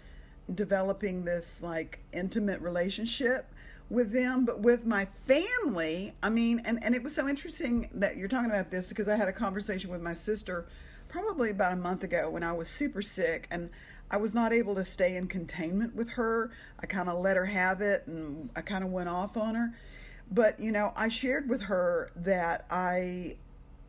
developing 0.53 1.25
this 1.25 1.63
like 1.63 2.00
intimate 2.13 2.62
relationship 2.62 3.51
with 3.89 4.12
them 4.12 4.45
but 4.45 4.59
with 4.59 4.85
my 4.85 5.05
family 5.05 6.13
i 6.21 6.29
mean 6.29 6.62
and, 6.65 6.83
and 6.83 6.95
it 6.95 7.03
was 7.03 7.13
so 7.15 7.27
interesting 7.27 7.89
that 7.93 8.17
you're 8.17 8.27
talking 8.27 8.50
about 8.50 8.69
this 8.69 8.89
because 8.89 9.07
i 9.07 9.15
had 9.15 9.27
a 9.27 9.33
conversation 9.33 9.89
with 9.89 10.01
my 10.01 10.13
sister 10.13 10.67
probably 11.07 11.50
about 11.50 11.71
a 11.71 11.75
month 11.75 12.03
ago 12.03 12.29
when 12.29 12.43
i 12.43 12.51
was 12.51 12.67
super 12.67 13.01
sick 13.01 13.47
and 13.51 13.69
i 14.12 14.17
was 14.17 14.35
not 14.35 14.53
able 14.53 14.75
to 14.75 14.83
stay 14.83 15.15
in 15.15 15.27
containment 15.27 15.95
with 15.95 16.09
her 16.09 16.51
i 16.79 16.85
kind 16.85 17.09
of 17.09 17.19
let 17.19 17.38
her 17.38 17.45
have 17.45 17.81
it 17.81 18.05
and 18.07 18.50
i 18.55 18.62
kind 18.62 18.83
of 18.83 18.91
went 18.91 19.09
off 19.09 19.38
on 19.38 19.55
her 19.55 19.71
but 20.32 20.60
you 20.60 20.72
know 20.72 20.91
i 20.96 21.08
shared 21.08 21.50
with 21.50 21.62
her 21.62 22.12
that 22.15 22.65
i 22.70 23.36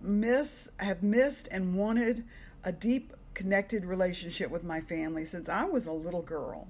miss 0.01 0.71
have 0.79 1.03
missed 1.03 1.49
and 1.51 1.75
wanted 1.75 2.25
a 2.65 2.73
deep 2.73 3.13
connected 3.37 3.85
relationship 3.85 4.51
with 4.51 4.65
my 4.65 4.81
family 4.81 5.25
since 5.25 5.49
I 5.49 5.65
was 5.65 5.87
a 5.87 5.93
little 5.93 6.23
girl. 6.23 6.67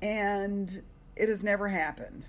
And 0.00 0.82
it 1.14 1.28
has 1.28 1.44
never 1.44 1.68
happened. 1.68 2.26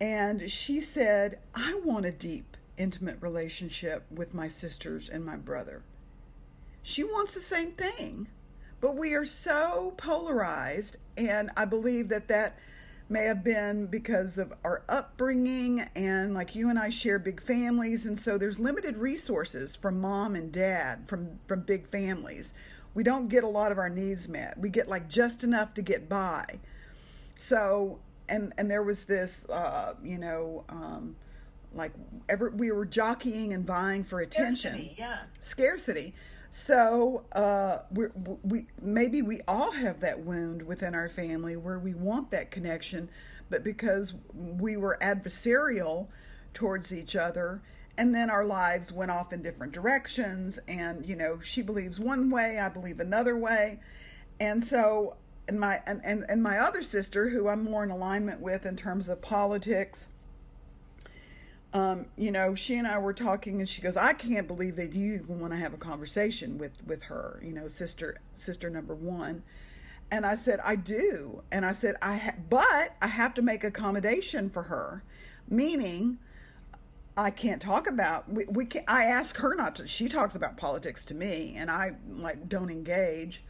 And 0.00 0.50
she 0.50 0.80
said, 0.80 1.38
I 1.54 1.78
want 1.84 2.06
a 2.06 2.12
deep, 2.12 2.56
intimate 2.78 3.18
relationship 3.20 4.04
with 4.10 4.34
my 4.34 4.48
sisters 4.48 5.10
and 5.10 5.24
my 5.24 5.36
brother. 5.36 5.82
She 6.82 7.04
wants 7.04 7.34
the 7.34 7.40
same 7.40 7.72
thing, 7.72 8.28
but 8.80 8.96
we 8.96 9.14
are 9.14 9.26
so 9.26 9.92
polarized. 9.98 10.96
And 11.18 11.50
I 11.56 11.66
believe 11.66 12.08
that 12.08 12.28
that 12.28 12.58
may 13.08 13.24
have 13.24 13.42
been 13.42 13.86
because 13.86 14.38
of 14.38 14.52
our 14.64 14.82
upbringing 14.88 15.80
and 15.96 16.34
like 16.34 16.54
you 16.54 16.68
and 16.68 16.78
I 16.78 16.90
share 16.90 17.18
big 17.18 17.40
families 17.40 18.06
and 18.06 18.18
so 18.18 18.36
there's 18.36 18.60
limited 18.60 18.98
resources 18.98 19.76
from 19.76 20.00
mom 20.00 20.34
and 20.34 20.52
dad 20.52 21.08
from 21.08 21.38
from 21.46 21.60
big 21.62 21.86
families. 21.86 22.54
We 22.94 23.02
don't 23.02 23.28
get 23.28 23.44
a 23.44 23.48
lot 23.48 23.72
of 23.72 23.78
our 23.78 23.88
needs 23.88 24.28
met. 24.28 24.58
We 24.58 24.68
get 24.68 24.88
like 24.88 25.08
just 25.08 25.44
enough 25.44 25.74
to 25.74 25.82
get 25.82 26.08
by. 26.08 26.44
So 27.38 27.98
and 28.28 28.52
and 28.58 28.70
there 28.70 28.82
was 28.82 29.04
this 29.04 29.48
uh 29.48 29.94
you 30.02 30.18
know 30.18 30.64
um 30.68 31.16
like 31.74 31.92
ever 32.28 32.50
we 32.50 32.72
were 32.72 32.86
jockeying 32.86 33.52
and 33.52 33.66
vying 33.66 34.04
for 34.04 34.20
attention 34.20 34.72
Scarcity, 34.72 34.96
yeah. 34.98 35.18
scarcity. 35.40 36.14
So 36.50 37.24
uh, 37.32 37.80
we 38.42 38.66
maybe 38.80 39.22
we 39.22 39.40
all 39.46 39.70
have 39.70 40.00
that 40.00 40.20
wound 40.20 40.62
within 40.62 40.94
our 40.94 41.08
family 41.08 41.56
where 41.56 41.78
we 41.78 41.94
want 41.94 42.30
that 42.30 42.50
connection, 42.50 43.10
but 43.50 43.64
because 43.64 44.14
we 44.34 44.76
were 44.76 44.98
adversarial 45.02 46.08
towards 46.54 46.94
each 46.94 47.16
other, 47.16 47.60
and 47.98 48.14
then 48.14 48.30
our 48.30 48.44
lives 48.44 48.92
went 48.92 49.10
off 49.10 49.32
in 49.32 49.42
different 49.42 49.72
directions, 49.72 50.58
and 50.68 51.04
you 51.04 51.16
know 51.16 51.38
she 51.40 51.60
believes 51.60 52.00
one 52.00 52.30
way, 52.30 52.58
I 52.58 52.70
believe 52.70 53.00
another 53.00 53.36
way, 53.36 53.80
and 54.40 54.64
so 54.64 55.16
and 55.48 55.60
my 55.60 55.82
and, 55.86 56.00
and, 56.02 56.24
and 56.30 56.42
my 56.42 56.58
other 56.58 56.82
sister 56.82 57.28
who 57.28 57.48
I'm 57.48 57.64
more 57.64 57.84
in 57.84 57.90
alignment 57.90 58.40
with 58.40 58.64
in 58.64 58.76
terms 58.76 59.10
of 59.10 59.20
politics 59.20 60.08
um, 61.72 62.06
you 62.16 62.30
know, 62.30 62.54
she 62.54 62.76
and 62.76 62.86
I 62.86 62.98
were 62.98 63.12
talking, 63.12 63.60
and 63.60 63.68
she 63.68 63.82
goes, 63.82 63.96
"I 63.96 64.14
can't 64.14 64.46
believe 64.46 64.76
that 64.76 64.94
you 64.94 65.14
even 65.14 65.40
want 65.40 65.52
to 65.52 65.58
have 65.58 65.74
a 65.74 65.78
conversation 65.78 66.58
with 66.58 66.72
with 66.86 67.02
her." 67.04 67.40
You 67.42 67.52
know, 67.52 67.68
sister 67.68 68.16
sister 68.34 68.70
number 68.70 68.94
one. 68.94 69.42
And 70.10 70.24
I 70.24 70.36
said, 70.36 70.60
"I 70.64 70.76
do," 70.76 71.42
and 71.52 71.66
I 71.66 71.72
said, 71.72 71.96
"I 72.00 72.16
ha- 72.16 72.36
but 72.48 72.96
I 73.02 73.06
have 73.06 73.34
to 73.34 73.42
make 73.42 73.64
accommodation 73.64 74.50
for 74.50 74.64
her, 74.64 75.02
meaning." 75.48 76.18
I 77.16 77.32
can't 77.32 77.60
talk 77.60 77.88
about 77.88 78.30
we, 78.32 78.44
we 78.44 78.64
can 78.64 78.84
I 78.86 79.06
ask 79.06 79.36
her 79.38 79.56
not 79.56 79.74
to 79.76 79.88
she 79.88 80.08
talks 80.08 80.36
about 80.36 80.56
politics 80.56 81.04
to 81.06 81.16
me 81.16 81.56
and 81.58 81.68
I 81.68 81.96
like 82.06 82.48
don't 82.48 82.70
engage 82.70 83.42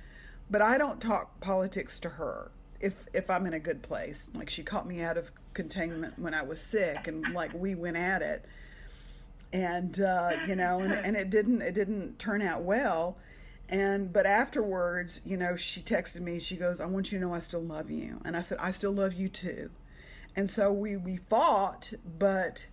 but 0.51 0.63
I 0.63 0.79
don't 0.79 1.01
talk 1.03 1.39
politics 1.41 1.99
to 2.01 2.09
her 2.09 2.51
if 2.81 3.07
if 3.13 3.31
I'm 3.31 3.47
in 3.47 3.55
a 3.55 3.61
good 3.61 3.83
place. 3.83 4.31
Like 4.35 4.49
she 4.51 4.63
caught 4.63 4.87
me 4.87 5.03
out 5.03 5.19
of 5.19 5.31
containment 5.59 6.17
when 6.17 6.35
I 6.35 6.43
was 6.43 6.61
sick, 6.61 7.09
and 7.09 7.35
like 7.35 7.53
we 7.53 7.75
went 7.75 7.97
at 7.97 8.23
it, 8.23 8.45
and 9.53 10.01
uh, 10.01 10.31
you 10.47 10.55
know, 10.55 10.79
and, 10.79 10.93
and 10.93 11.17
it 11.17 11.31
didn't 11.31 11.63
it 11.63 11.75
didn't 11.75 12.21
turn 12.21 12.43
out 12.43 12.63
well. 12.63 13.17
And 13.69 14.13
but 14.13 14.25
afterwards, 14.25 15.21
you 15.25 15.37
know, 15.37 15.57
she 15.57 15.81
texted 15.81 16.21
me. 16.21 16.39
She 16.39 16.55
goes, 16.55 16.81
"I 16.81 16.87
want 16.87 17.11
you 17.11 17.19
to 17.19 17.27
know 17.27 17.35
I 17.35 17.41
still 17.41 17.61
love 17.61 17.91
you," 17.91 18.21
and 18.25 18.37
I 18.37 18.43
said, 18.43 18.59
"I 18.61 18.71
still 18.71 18.93
love 18.93 19.15
you 19.15 19.29
too." 19.29 19.69
And 20.37 20.49
so 20.49 20.73
we 20.73 20.97
we 20.97 21.17
fought, 21.17 21.93
but 22.21 22.65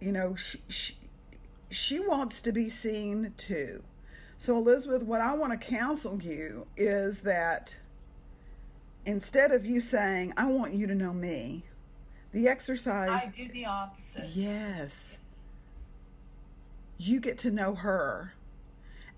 you 0.00 0.10
know, 0.10 0.34
she 0.34 0.58
she, 0.68 0.96
she 1.70 2.00
wants 2.00 2.42
to 2.42 2.52
be 2.52 2.68
seen 2.68 3.32
too. 3.36 3.84
So, 4.38 4.56
Elizabeth, 4.56 5.04
what 5.04 5.20
I 5.20 5.34
want 5.34 5.52
to 5.52 5.68
counsel 5.76 6.20
you 6.20 6.66
is 6.76 7.20
that 7.20 7.76
instead 9.06 9.52
of 9.52 9.64
you 9.64 9.78
saying, 9.78 10.32
I 10.36 10.46
want 10.46 10.74
you 10.74 10.88
to 10.88 10.96
know 10.96 11.12
me, 11.12 11.62
the 12.32 12.48
exercise, 12.48 13.24
I 13.26 13.32
do 13.36 13.48
the 13.48 13.66
opposite. 13.66 14.24
yes, 14.34 15.18
you 16.98 17.20
get 17.20 17.38
to 17.38 17.50
know 17.50 17.74
her. 17.74 18.32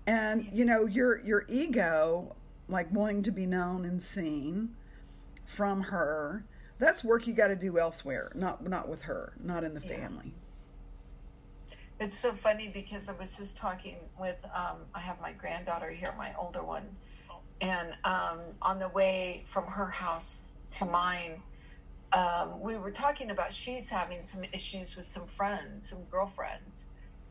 And, 0.07 0.47
you 0.51 0.65
know, 0.65 0.85
your, 0.85 1.19
your 1.21 1.45
ego, 1.47 2.35
like 2.67 2.91
wanting 2.91 3.23
to 3.23 3.31
be 3.31 3.45
known 3.45 3.85
and 3.85 3.99
seen 4.01 4.75
from 5.45 5.81
her, 5.81 6.43
that's 6.77 7.03
work 7.03 7.25
you 7.25 7.33
got 7.33 7.47
to 7.47 7.55
do 7.55 7.79
elsewhere, 7.79 8.31
not, 8.35 8.67
not 8.67 8.87
with 8.87 9.01
her, 9.03 9.33
not 9.39 9.63
in 9.63 9.73
the 9.73 9.81
Yeah. 9.81 9.97
family. 10.01 10.33
It's 11.99 12.19
so 12.19 12.33
funny 12.33 12.67
because 12.67 13.07
I 13.07 13.13
was 13.13 13.37
just 13.37 13.55
talking 13.55 13.95
with, 14.19 14.35
um, 14.53 14.77
I 14.93 14.99
have 14.99 15.19
my 15.21 15.31
granddaughter 15.31 15.89
here, 15.89 16.13
my 16.17 16.33
older 16.37 16.61
one, 16.61 16.83
and 17.61 17.93
um, 18.03 18.39
on 18.61 18.79
the 18.79 18.89
way 18.89 19.43
from 19.47 19.65
her 19.65 19.87
house 19.87 20.41
to 20.71 20.85
mine, 20.85 21.41
um, 22.15 22.61
we 22.61 22.77
were 22.77 22.91
talking 22.91 23.29
about 23.29 23.53
she's 23.53 23.89
having 23.89 24.21
some 24.21 24.43
issues 24.53 24.95
with 24.95 25.05
some 25.05 25.27
friends, 25.27 25.89
some 25.89 25.99
girlfriends, 26.09 26.85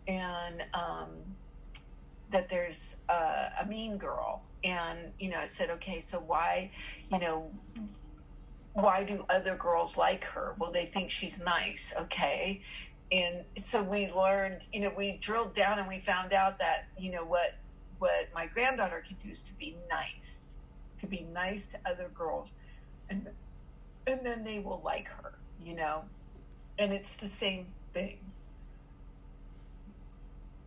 and 0.06 0.62
um, 0.74 1.08
that 2.30 2.50
there's 2.50 2.96
a, 3.08 3.62
a 3.62 3.66
mean 3.66 3.96
girl. 3.96 4.42
And, 4.62 4.98
you 5.18 5.30
know, 5.30 5.38
I 5.38 5.46
said, 5.46 5.70
okay, 5.70 6.00
so 6.02 6.18
why, 6.20 6.70
you 7.10 7.18
know, 7.18 7.50
why 8.74 9.04
do 9.04 9.24
other 9.30 9.56
girls 9.56 9.96
like 9.96 10.24
her? 10.24 10.54
Well, 10.58 10.70
they 10.70 10.86
think 10.86 11.10
she's 11.10 11.40
nice, 11.40 11.94
okay? 11.98 12.60
And 13.10 13.44
so 13.56 13.82
we 13.82 14.10
learned, 14.12 14.60
you 14.72 14.80
know, 14.80 14.92
we 14.94 15.16
drilled 15.18 15.54
down 15.54 15.78
and 15.78 15.88
we 15.88 16.00
found 16.00 16.34
out 16.34 16.58
that, 16.58 16.86
you 16.98 17.10
know, 17.10 17.24
what 17.24 17.54
what 18.00 18.28
my 18.34 18.46
granddaughter 18.46 19.02
can 19.06 19.16
do 19.24 19.30
is 19.30 19.40
to 19.42 19.52
be 19.54 19.76
nice, 19.88 20.54
to 21.00 21.06
be 21.06 21.26
nice 21.32 21.68
to 21.68 21.78
other 21.88 22.10
girls, 22.14 22.52
and 23.08 23.28
and 24.06 24.20
then 24.24 24.44
they 24.44 24.58
will 24.58 24.82
like 24.84 25.08
her, 25.08 25.32
you 25.62 25.74
know, 25.74 26.04
and 26.78 26.92
it's 26.92 27.16
the 27.16 27.28
same 27.28 27.66
thing. 27.92 28.18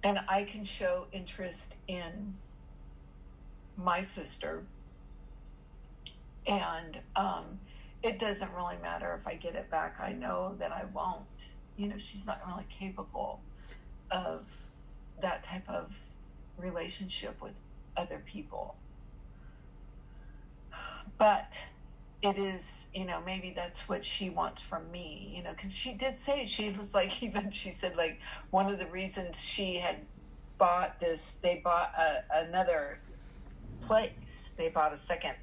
And 0.03 0.20
I 0.27 0.44
can 0.44 0.63
show 0.63 1.06
interest 1.12 1.74
in 1.88 2.36
my 3.75 4.01
sister, 4.01 4.63
and 6.46 6.98
um, 7.15 7.60
it 8.03 8.20
doesn't 8.20 8.51
really 8.53 8.77
matter 8.82 9.20
if 9.20 9.27
I 9.27 9.36
get 9.36 9.56
it 9.56 9.70
back. 9.70 9.98
I 10.00 10.13
know 10.13 10.56
that 10.60 10.72
I 10.72 10.86
won't. 10.94 11.25
You 11.77 11.88
know, 11.88 11.98
she's 11.98 12.25
not 12.25 12.41
really 12.48 12.65
capable 12.70 13.41
of 14.10 14.46
that 15.22 15.44
type 15.44 15.67
of 15.67 15.91
relationship 16.58 17.41
with 17.41 17.53
other 17.96 18.22
people. 18.25 18.75
But 21.17 21.53
it 22.21 22.38
is, 22.38 22.88
you 22.93 23.05
know, 23.05 23.21
maybe 23.25 23.53
that's 23.55 23.88
what 23.88 24.03
she 24.03 24.29
wants 24.29 24.63
from 24.63 24.89
me, 24.91 25.33
you 25.36 25.43
know, 25.43 25.51
because 25.51 25.74
she 25.74 25.93
did 25.93 26.17
say, 26.17 26.45
she 26.45 26.69
was 26.71 26.93
like, 26.93 27.21
even 27.24 27.51
she 27.51 27.71
said, 27.71 27.95
like, 27.95 28.19
one 28.50 28.71
of 28.71 28.79
the 28.79 28.88
reasons 28.88 29.41
she 29.41 29.75
had 29.75 29.97
bought 30.57 31.00
this, 31.00 31.38
they 31.41 31.62
bought 31.63 31.93
a, 31.97 32.45
another 32.47 33.00
place, 33.81 34.50
they 34.57 34.69
bought 34.69 34.93
a 34.93 34.97
second 34.97 35.36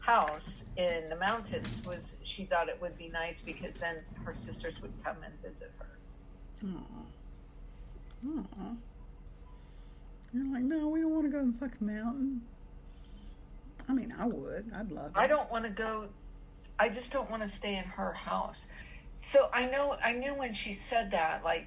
house 0.00 0.64
in 0.76 1.08
the 1.08 1.16
mountains, 1.16 1.82
was 1.86 2.14
she 2.22 2.44
thought 2.44 2.68
it 2.68 2.80
would 2.80 2.96
be 2.98 3.08
nice 3.08 3.40
because 3.40 3.74
then 3.76 3.96
her 4.24 4.34
sisters 4.34 4.74
would 4.82 4.92
come 5.02 5.16
and 5.24 5.34
visit 5.42 5.72
her. 5.78 5.98
Aww. 6.66 6.82
Aww. 8.26 8.76
You're 10.34 10.52
like, 10.52 10.62
no, 10.62 10.88
we 10.88 11.00
don't 11.00 11.10
want 11.10 11.24
to 11.24 11.30
go 11.30 11.38
in 11.40 11.52
the 11.52 11.58
fucking 11.58 11.86
mountain. 11.86 12.42
I 13.88 13.92
mean, 13.92 14.14
I 14.18 14.26
would. 14.26 14.70
I'd 14.74 14.90
love 14.92 15.06
it. 15.06 15.18
I 15.18 15.26
don't 15.26 15.50
want 15.50 15.64
to 15.64 15.70
go. 15.70 16.08
I 16.78 16.88
just 16.88 17.12
don't 17.12 17.30
want 17.30 17.42
to 17.42 17.48
stay 17.48 17.76
in 17.76 17.84
her 17.84 18.12
house. 18.12 18.66
So 19.20 19.48
I 19.52 19.66
know. 19.66 19.96
I 20.02 20.12
knew 20.12 20.34
when 20.34 20.52
she 20.52 20.74
said 20.74 21.10
that, 21.12 21.42
like, 21.42 21.66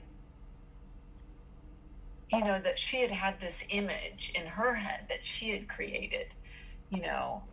you 2.32 2.44
know, 2.44 2.62
that 2.62 2.80
she 2.80 3.02
had 3.02 3.12
had 3.12 3.42
this 3.42 3.64
image 3.70 4.32
in 4.36 4.46
her 4.46 4.76
head 4.76 5.08
that 5.10 5.26
she 5.26 5.50
had 5.50 5.68
created. 5.68 6.28
You 6.90 7.02
know, 7.02 7.44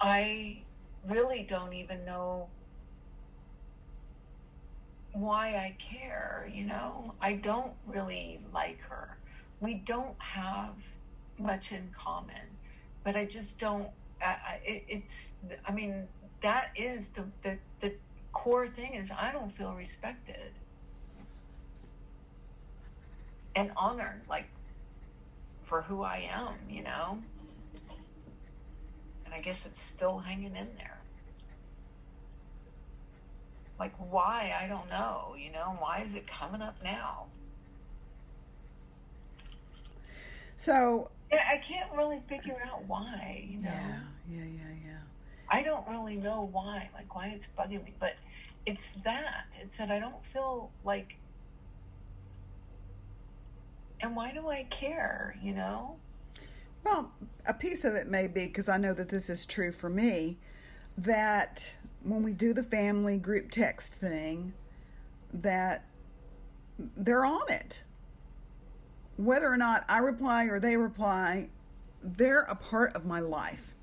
I 0.00 0.62
really 1.08 1.42
don't 1.48 1.72
even 1.72 2.04
know 2.04 2.48
why 5.12 5.56
I 5.56 5.76
care, 5.78 6.50
you 6.52 6.64
know? 6.64 7.14
I 7.20 7.34
don't 7.34 7.72
really 7.86 8.40
like 8.52 8.80
her. 8.82 9.18
We 9.60 9.74
don't 9.74 10.14
have 10.18 10.74
much 11.40 11.72
in 11.72 11.90
common, 11.96 12.58
but 13.04 13.16
I 13.16 13.24
just 13.24 13.58
don't. 13.58 13.88
I, 14.22 14.60
it, 14.64 14.84
it's. 14.88 15.28
I 15.66 15.72
mean, 15.72 16.06
that 16.42 16.70
is 16.76 17.08
the, 17.08 17.24
the 17.42 17.56
the 17.80 17.94
core 18.32 18.68
thing 18.68 18.94
is 18.94 19.10
I 19.10 19.32
don't 19.32 19.50
feel 19.56 19.74
respected 19.74 20.52
and 23.54 23.72
honored, 23.76 24.22
like 24.28 24.46
for 25.62 25.82
who 25.82 26.02
I 26.02 26.28
am, 26.32 26.54
you 26.68 26.82
know. 26.82 27.18
And 29.24 29.34
I 29.34 29.40
guess 29.40 29.66
it's 29.66 29.80
still 29.80 30.18
hanging 30.18 30.56
in 30.56 30.68
there. 30.76 31.00
Like, 33.78 33.94
why? 34.10 34.54
I 34.60 34.66
don't 34.66 34.88
know. 34.90 35.34
You 35.38 35.52
know, 35.52 35.76
why 35.78 36.02
is 36.06 36.14
it 36.14 36.26
coming 36.26 36.60
up 36.60 36.76
now? 36.84 37.26
So. 40.56 41.10
Yeah, 41.32 41.44
I 41.50 41.58
can't 41.58 41.90
really 41.92 42.20
figure 42.28 42.56
out 42.66 42.84
why, 42.86 43.46
you 43.48 43.58
know? 43.58 43.70
Yeah, 43.70 44.00
yeah, 44.30 44.44
yeah, 44.44 44.74
yeah. 44.84 44.98
I 45.48 45.62
don't 45.62 45.86
really 45.88 46.16
know 46.16 46.48
why, 46.52 46.90
like, 46.94 47.14
why 47.14 47.28
it's 47.28 47.46
bugging 47.58 47.84
me, 47.84 47.94
but 48.00 48.16
it's 48.66 48.90
that. 49.04 49.46
It's 49.60 49.76
that 49.78 49.90
I 49.90 50.00
don't 50.00 50.24
feel 50.32 50.70
like. 50.84 51.16
And 54.00 54.16
why 54.16 54.32
do 54.32 54.48
I 54.48 54.64
care, 54.70 55.36
you 55.42 55.54
know? 55.54 55.96
Well, 56.84 57.12
a 57.46 57.54
piece 57.54 57.84
of 57.84 57.94
it 57.94 58.08
may 58.08 58.26
be 58.26 58.46
because 58.46 58.68
I 58.68 58.78
know 58.78 58.94
that 58.94 59.08
this 59.08 59.28
is 59.28 59.44
true 59.46 59.72
for 59.72 59.90
me 59.90 60.38
that 60.98 61.74
when 62.02 62.22
we 62.22 62.32
do 62.32 62.52
the 62.52 62.62
family 62.62 63.18
group 63.18 63.50
text 63.50 63.94
thing 63.94 64.52
that 65.32 65.84
they're 66.96 67.24
on 67.24 67.42
it. 67.50 67.84
Whether 69.20 69.52
or 69.52 69.56
not 69.56 69.84
I 69.88 69.98
reply 69.98 70.44
or 70.44 70.58
they 70.58 70.76
reply, 70.76 71.48
they're 72.02 72.42
a 72.42 72.54
part 72.54 72.94
of 72.96 73.04
my 73.04 73.20
life. 73.20 73.74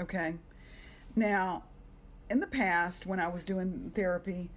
Okay? 0.00 0.34
Now, 1.16 1.64
in 2.30 2.40
the 2.40 2.46
past, 2.46 3.06
when 3.06 3.18
I 3.20 3.28
was 3.28 3.42
doing 3.42 3.92
therapy 3.94 4.48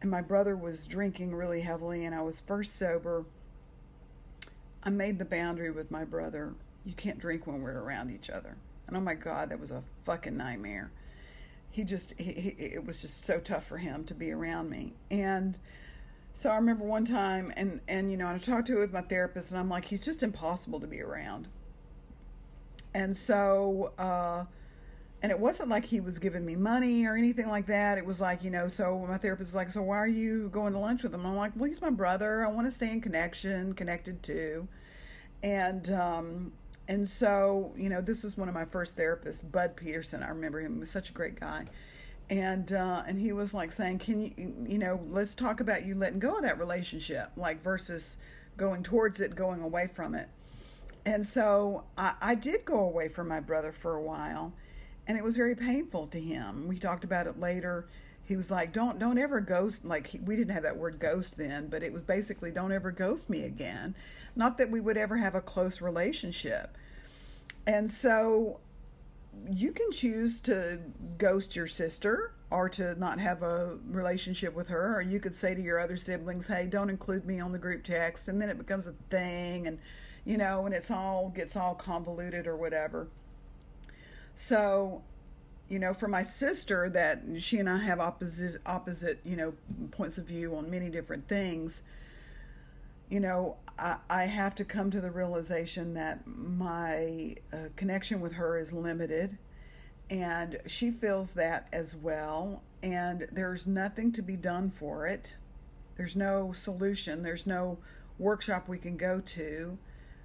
and 0.00 0.10
my 0.10 0.20
brother 0.20 0.56
was 0.56 0.86
drinking 0.86 1.34
really 1.34 1.60
heavily 1.60 2.04
and 2.04 2.14
I 2.14 2.22
was 2.22 2.40
first 2.40 2.76
sober, 2.76 3.24
I 4.82 4.90
made 4.90 5.18
the 5.18 5.24
boundary 5.24 5.70
with 5.70 5.90
my 5.90 6.04
brother 6.04 6.54
you 6.84 6.94
can't 6.94 7.20
drink 7.20 7.46
when 7.46 7.62
we're 7.62 7.78
around 7.78 8.10
each 8.10 8.28
other. 8.28 8.56
And 8.88 8.96
oh 8.96 9.00
my 9.00 9.14
God, 9.14 9.50
that 9.50 9.60
was 9.60 9.70
a 9.70 9.84
fucking 10.04 10.36
nightmare 10.36 10.90
he 11.72 11.84
just 11.84 12.14
he, 12.18 12.32
he, 12.32 12.48
it 12.58 12.86
was 12.86 13.00
just 13.00 13.24
so 13.24 13.40
tough 13.40 13.64
for 13.64 13.78
him 13.78 14.04
to 14.04 14.14
be 14.14 14.30
around 14.30 14.70
me 14.70 14.92
and 15.10 15.58
so 16.34 16.50
i 16.50 16.56
remember 16.56 16.84
one 16.84 17.04
time 17.04 17.52
and 17.56 17.80
and 17.88 18.10
you 18.10 18.16
know 18.16 18.28
i 18.28 18.38
talked 18.38 18.66
to 18.66 18.76
it 18.76 18.80
with 18.80 18.92
my 18.92 19.00
therapist 19.02 19.50
and 19.50 19.60
i'm 19.60 19.68
like 19.68 19.84
he's 19.84 20.04
just 20.04 20.22
impossible 20.22 20.80
to 20.80 20.86
be 20.86 21.00
around. 21.00 21.48
And 22.94 23.16
so 23.16 23.92
uh 23.98 24.44
and 25.22 25.30
it 25.30 25.38
wasn't 25.38 25.68
like 25.68 25.84
he 25.84 26.00
was 26.00 26.18
giving 26.18 26.44
me 26.44 26.56
money 26.56 27.06
or 27.06 27.14
anything 27.14 27.48
like 27.48 27.66
that. 27.66 27.96
It 27.96 28.04
was 28.04 28.20
like 28.20 28.44
you 28.44 28.50
know 28.50 28.68
so 28.68 29.04
my 29.08 29.18
therapist 29.18 29.50
is 29.50 29.54
like 29.54 29.70
so 29.70 29.82
why 29.82 29.98
are 29.98 30.06
you 30.06 30.48
going 30.50 30.72
to 30.72 30.78
lunch 30.78 31.02
with 31.02 31.14
him? 31.14 31.24
I'm 31.24 31.36
like 31.36 31.52
well 31.56 31.68
he's 31.68 31.80
my 31.80 31.90
brother. 31.90 32.44
I 32.44 32.50
want 32.50 32.66
to 32.66 32.72
stay 32.72 32.90
in 32.90 33.00
connection 33.00 33.72
connected 33.74 34.22
to. 34.24 34.68
And 35.42 35.90
um 35.90 36.52
and 36.88 37.08
so, 37.08 37.72
you 37.76 37.88
know, 37.88 38.00
this 38.00 38.24
was 38.24 38.36
one 38.36 38.48
of 38.48 38.54
my 38.54 38.64
first 38.64 38.96
therapists, 38.96 39.40
Bud 39.50 39.76
Peterson. 39.76 40.22
I 40.22 40.28
remember 40.28 40.60
him; 40.60 40.74
he 40.74 40.80
was 40.80 40.90
such 40.90 41.10
a 41.10 41.12
great 41.12 41.38
guy. 41.38 41.64
And 42.30 42.72
uh, 42.72 43.02
and 43.06 43.18
he 43.18 43.32
was 43.32 43.52
like 43.52 43.72
saying, 43.72 43.98
"Can 43.98 44.20
you, 44.20 44.32
you 44.36 44.78
know, 44.78 45.00
let's 45.06 45.34
talk 45.34 45.60
about 45.60 45.84
you 45.84 45.94
letting 45.94 46.18
go 46.18 46.36
of 46.36 46.42
that 46.42 46.58
relationship, 46.58 47.30
like 47.36 47.62
versus 47.62 48.16
going 48.56 48.82
towards 48.82 49.20
it, 49.20 49.34
going 49.34 49.60
away 49.60 49.88
from 49.88 50.14
it." 50.14 50.28
And 51.04 51.26
so 51.26 51.84
I, 51.98 52.14
I 52.20 52.34
did 52.34 52.64
go 52.64 52.80
away 52.80 53.08
from 53.08 53.28
my 53.28 53.40
brother 53.40 53.72
for 53.72 53.96
a 53.96 54.02
while, 54.02 54.52
and 55.06 55.18
it 55.18 55.24
was 55.24 55.36
very 55.36 55.54
painful 55.54 56.06
to 56.08 56.20
him. 56.20 56.68
We 56.68 56.78
talked 56.78 57.04
about 57.04 57.26
it 57.26 57.38
later. 57.38 57.86
He 58.24 58.36
was 58.36 58.50
like, 58.50 58.72
"Don't 58.72 58.98
don't 58.98 59.18
ever 59.18 59.40
ghost." 59.40 59.84
Like 59.84 60.06
he, 60.06 60.18
we 60.20 60.36
didn't 60.36 60.54
have 60.54 60.62
that 60.62 60.76
word 60.76 61.00
ghost 61.00 61.36
then, 61.36 61.68
but 61.68 61.82
it 61.82 61.92
was 61.92 62.02
basically, 62.02 62.52
"Don't 62.52 62.72
ever 62.72 62.92
ghost 62.92 63.28
me 63.28 63.44
again." 63.44 63.94
Not 64.36 64.58
that 64.58 64.70
we 64.70 64.80
would 64.80 64.96
ever 64.96 65.16
have 65.16 65.34
a 65.34 65.40
close 65.40 65.80
relationship. 65.80 66.78
And 67.66 67.90
so 67.90 68.60
you 69.50 69.72
can 69.72 69.90
choose 69.90 70.40
to 70.42 70.78
ghost 71.18 71.56
your 71.56 71.66
sister 71.66 72.32
or 72.50 72.68
to 72.68 72.94
not 72.98 73.18
have 73.18 73.42
a 73.42 73.78
relationship 73.88 74.54
with 74.54 74.68
her, 74.68 74.96
or 74.96 75.00
you 75.00 75.18
could 75.18 75.34
say 75.34 75.54
to 75.54 75.60
your 75.60 75.78
other 75.78 75.96
siblings, 75.96 76.46
hey, 76.46 76.66
don't 76.66 76.90
include 76.90 77.24
me 77.24 77.40
on 77.40 77.52
the 77.52 77.58
group 77.58 77.82
text, 77.82 78.28
and 78.28 78.40
then 78.40 78.50
it 78.50 78.58
becomes 78.58 78.86
a 78.86 78.92
thing, 79.10 79.66
and 79.66 79.78
you 80.24 80.36
know, 80.36 80.66
and 80.66 80.74
it's 80.74 80.90
all 80.90 81.30
gets 81.34 81.56
all 81.56 81.74
convoluted 81.74 82.46
or 82.46 82.56
whatever. 82.56 83.08
So, 84.34 85.02
you 85.68 85.78
know, 85.78 85.94
for 85.94 86.08
my 86.08 86.22
sister, 86.22 86.90
that 86.90 87.22
she 87.38 87.58
and 87.58 87.68
I 87.68 87.78
have 87.78 88.00
opposite 88.00 88.60
opposite, 88.66 89.20
you 89.24 89.36
know, 89.36 89.54
points 89.90 90.18
of 90.18 90.26
view 90.26 90.54
on 90.56 90.70
many 90.70 90.90
different 90.90 91.26
things 91.28 91.82
you 93.12 93.20
know, 93.20 93.58
I, 93.78 93.96
I, 94.08 94.24
have 94.24 94.54
to 94.54 94.64
come 94.64 94.90
to 94.90 94.98
the 94.98 95.10
realization 95.10 95.92
that 95.94 96.26
my 96.26 97.36
uh, 97.52 97.68
connection 97.76 98.22
with 98.22 98.32
her 98.32 98.56
is 98.56 98.72
limited, 98.72 99.36
and 100.08 100.58
she 100.66 100.90
feels 100.90 101.34
that 101.34 101.68
as 101.74 101.94
well. 101.94 102.62
And 102.82 103.28
there's 103.30 103.66
nothing 103.66 104.12
to 104.12 104.22
be 104.22 104.36
done 104.36 104.70
for 104.70 105.06
it. 105.06 105.36
There's 105.98 106.16
no 106.16 106.52
solution. 106.52 107.22
There's 107.22 107.46
no 107.46 107.76
workshop 108.18 108.66
we 108.66 108.78
can 108.78 108.96
go 108.96 109.20
to 109.20 109.76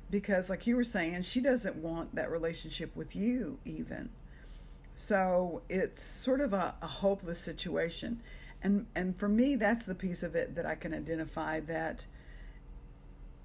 because, 0.10 0.50
like 0.50 0.66
you 0.66 0.78
were 0.78 0.86
saying, 0.86 1.24
she 1.24 1.42
doesn't 1.42 1.76
want 1.76 2.16
that 2.16 2.32
relationship 2.32 2.96
with 2.96 3.18
you, 3.18 3.60
even. 3.66 4.10
So 4.96 5.62
it's 5.68 6.02
sort 6.02 6.40
of 6.40 6.54
a, 6.54 6.74
a 6.82 6.88
hopeless 6.88 7.42
situation. 7.42 8.22
And, 8.64 8.86
and 8.96 9.20
for 9.20 9.28
me, 9.28 9.56
that's 9.58 9.86
the 9.86 9.94
piece 9.94 10.24
of 10.24 10.36
it 10.36 10.56
that 10.56 10.66
I 10.66 10.76
can 10.76 10.94
identify 10.94 11.60
that 11.60 12.06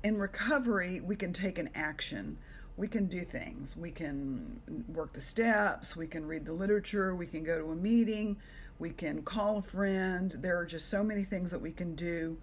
in 0.05 0.19
recovery, 0.19 1.01
we 1.01 1.17
can 1.17 1.33
take 1.33 1.59
an 1.59 1.71
action. 1.75 2.37
We 2.77 2.89
can 2.89 3.07
do 3.07 3.25
things. 3.25 3.77
We 3.77 3.91
can 3.91 4.61
work 4.89 5.13
the 5.13 5.21
steps. 5.21 5.97
We 5.97 6.07
can 6.07 6.27
read 6.27 6.45
the 6.45 6.53
literature. 6.53 7.15
We 7.15 7.27
can 7.27 7.45
go 7.45 7.59
to 7.59 7.71
a 7.71 7.77
meeting. 7.77 8.37
We 8.79 8.91
can 8.91 9.23
call 9.23 9.59
a 9.59 9.63
friend. 9.63 10.35
There 10.41 10.59
are 10.59 10.67
just 10.67 10.89
so 10.89 11.05
many 11.05 11.23
things 11.23 11.51
that 11.51 11.61
we 11.61 11.71
can 11.71 11.95
do 11.95 12.39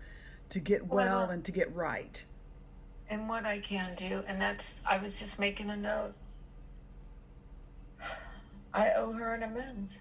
to 0.49 0.59
get 0.59 0.85
well, 0.87 1.21
well 1.21 1.29
and 1.31 1.43
to 1.45 1.51
get 1.51 1.73
right. 1.75 2.23
And 3.09 3.27
what 3.27 3.45
I 3.45 3.59
can 3.59 3.95
do, 3.95 4.23
and 4.27 4.39
that's, 4.39 4.81
I 4.87 4.97
was 4.97 5.19
just 5.19 5.39
making 5.39 5.69
a 5.71 5.75
note. 5.75 6.13
I 8.73 8.91
owe 8.91 9.11
her 9.13 9.33
an 9.33 9.43
amends. 9.43 9.99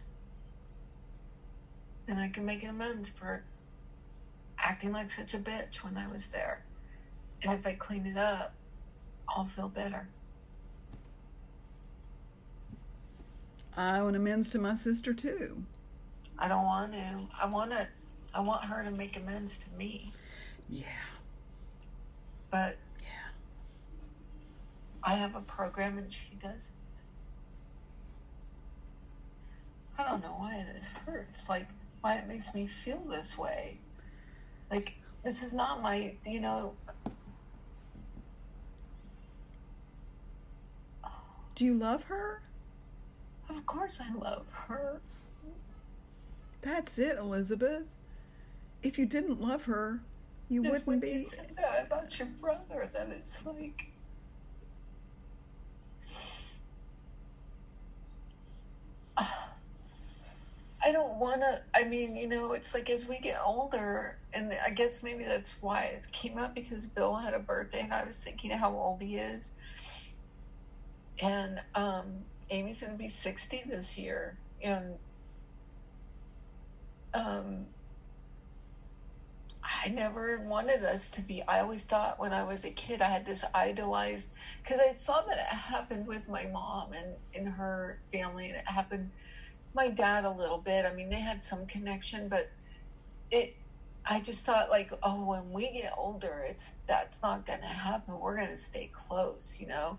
And 2.06 2.18
I 2.18 2.28
can 2.28 2.44
make 2.44 2.62
an 2.62 2.70
amends 2.70 3.08
for 3.08 3.42
acting 4.58 4.92
like 4.92 5.10
such 5.10 5.34
a 5.34 5.38
bitch 5.38 5.76
when 5.76 5.96
I 5.96 6.06
was 6.06 6.28
there. 6.28 6.64
And 7.42 7.52
if 7.52 7.66
I 7.66 7.74
clean 7.74 8.06
it 8.06 8.16
up, 8.16 8.52
I'll 9.28 9.44
feel 9.46 9.68
better. 9.68 10.08
I 13.76 14.02
want 14.02 14.16
amends 14.16 14.50
to 14.50 14.58
my 14.58 14.74
sister 14.74 15.14
too. 15.14 15.62
I 16.38 16.48
don't 16.48 16.64
want 16.64 16.92
to. 16.92 17.28
I 17.40 17.46
want 17.46 17.70
to. 17.70 17.86
I 18.34 18.40
want 18.40 18.64
her 18.64 18.82
to 18.82 18.90
make 18.90 19.16
amends 19.16 19.58
to 19.58 19.66
me. 19.78 20.12
Yeah. 20.68 20.84
But 22.50 22.76
Yeah. 23.00 23.30
I 25.04 25.14
have 25.14 25.36
a 25.36 25.40
program 25.40 25.96
and 25.98 26.12
she 26.12 26.34
doesn't. 26.42 26.62
I 29.96 30.04
don't 30.04 30.22
know 30.22 30.34
why 30.38 30.64
this 30.74 30.84
hurts. 31.06 31.48
Like 31.48 31.68
why 32.00 32.16
it 32.16 32.26
makes 32.26 32.52
me 32.54 32.66
feel 32.66 33.00
this 33.08 33.38
way. 33.38 33.78
Like 34.72 34.94
this 35.22 35.42
is 35.44 35.52
not 35.52 35.82
my. 35.82 36.14
You 36.26 36.40
know. 36.40 36.74
Do 41.58 41.64
you 41.64 41.74
love 41.74 42.04
her? 42.04 42.40
Of 43.50 43.66
course, 43.66 43.98
I 44.00 44.14
love 44.16 44.46
her. 44.52 45.00
That's 46.62 47.00
it, 47.00 47.18
Elizabeth. 47.18 47.82
If 48.84 48.96
you 48.96 49.06
didn't 49.06 49.40
love 49.40 49.64
her, 49.64 49.98
you 50.48 50.62
wouldn't 50.62 51.02
be. 51.02 51.10
You 51.10 51.24
said 51.24 51.50
that 51.56 51.88
about 51.88 52.16
your 52.16 52.28
brother. 52.40 52.88
That 52.92 53.08
it's 53.08 53.44
like. 53.44 53.86
I 59.16 60.92
don't 60.92 61.14
want 61.16 61.40
to. 61.40 61.60
I 61.74 61.82
mean, 61.82 62.14
you 62.14 62.28
know, 62.28 62.52
it's 62.52 62.72
like 62.72 62.88
as 62.88 63.08
we 63.08 63.18
get 63.18 63.40
older, 63.44 64.16
and 64.32 64.52
I 64.64 64.70
guess 64.70 65.02
maybe 65.02 65.24
that's 65.24 65.60
why 65.60 65.86
it 65.86 66.04
came 66.12 66.38
up 66.38 66.54
because 66.54 66.86
Bill 66.86 67.16
had 67.16 67.34
a 67.34 67.40
birthday, 67.40 67.80
and 67.80 67.92
I 67.92 68.04
was 68.04 68.16
thinking 68.16 68.52
how 68.52 68.72
old 68.72 69.02
he 69.02 69.16
is. 69.16 69.50
And 71.20 71.60
um, 71.74 72.24
Amy's 72.50 72.80
going 72.80 72.92
to 72.92 72.98
be 72.98 73.08
60 73.08 73.64
this 73.68 73.98
year. 73.98 74.36
And 74.62 74.94
um, 77.14 77.66
I 79.84 79.88
never 79.88 80.40
wanted 80.40 80.84
us 80.84 81.08
to 81.10 81.20
be. 81.20 81.42
I 81.42 81.60
always 81.60 81.84
thought 81.84 82.18
when 82.18 82.32
I 82.32 82.42
was 82.42 82.64
a 82.64 82.70
kid, 82.70 83.02
I 83.02 83.10
had 83.10 83.26
this 83.26 83.44
idolized 83.54 84.30
because 84.62 84.80
I 84.80 84.92
saw 84.92 85.22
that 85.22 85.38
it 85.38 85.56
happened 85.56 86.06
with 86.06 86.28
my 86.28 86.46
mom 86.46 86.92
and 86.92 87.14
in 87.34 87.46
her 87.46 87.98
family, 88.12 88.46
and 88.46 88.56
it 88.56 88.66
happened 88.66 89.10
my 89.74 89.88
dad 89.88 90.24
a 90.24 90.30
little 90.30 90.58
bit. 90.58 90.84
I 90.84 90.94
mean, 90.94 91.10
they 91.10 91.20
had 91.20 91.42
some 91.42 91.66
connection, 91.66 92.28
but 92.28 92.50
it. 93.30 93.54
I 94.10 94.20
just 94.20 94.46
thought 94.46 94.70
like, 94.70 94.90
oh, 95.02 95.24
when 95.26 95.52
we 95.52 95.70
get 95.70 95.92
older, 95.98 96.42
it's 96.48 96.72
that's 96.86 97.20
not 97.22 97.46
going 97.46 97.60
to 97.60 97.66
happen. 97.66 98.18
We're 98.18 98.36
going 98.36 98.48
to 98.48 98.56
stay 98.56 98.90
close, 98.92 99.58
you 99.60 99.66
know. 99.66 99.98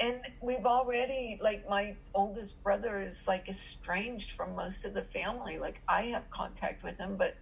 And 0.00 0.20
we've 0.40 0.66
already 0.66 1.38
like 1.42 1.68
my 1.68 1.94
oldest 2.14 2.62
brother 2.62 3.00
is 3.00 3.26
like 3.26 3.48
estranged 3.48 4.32
from 4.32 4.54
most 4.54 4.84
of 4.84 4.94
the 4.94 5.02
family. 5.02 5.58
Like 5.58 5.80
I 5.88 6.02
have 6.02 6.30
contact 6.30 6.82
with 6.82 6.98
him, 6.98 7.16
but 7.16 7.36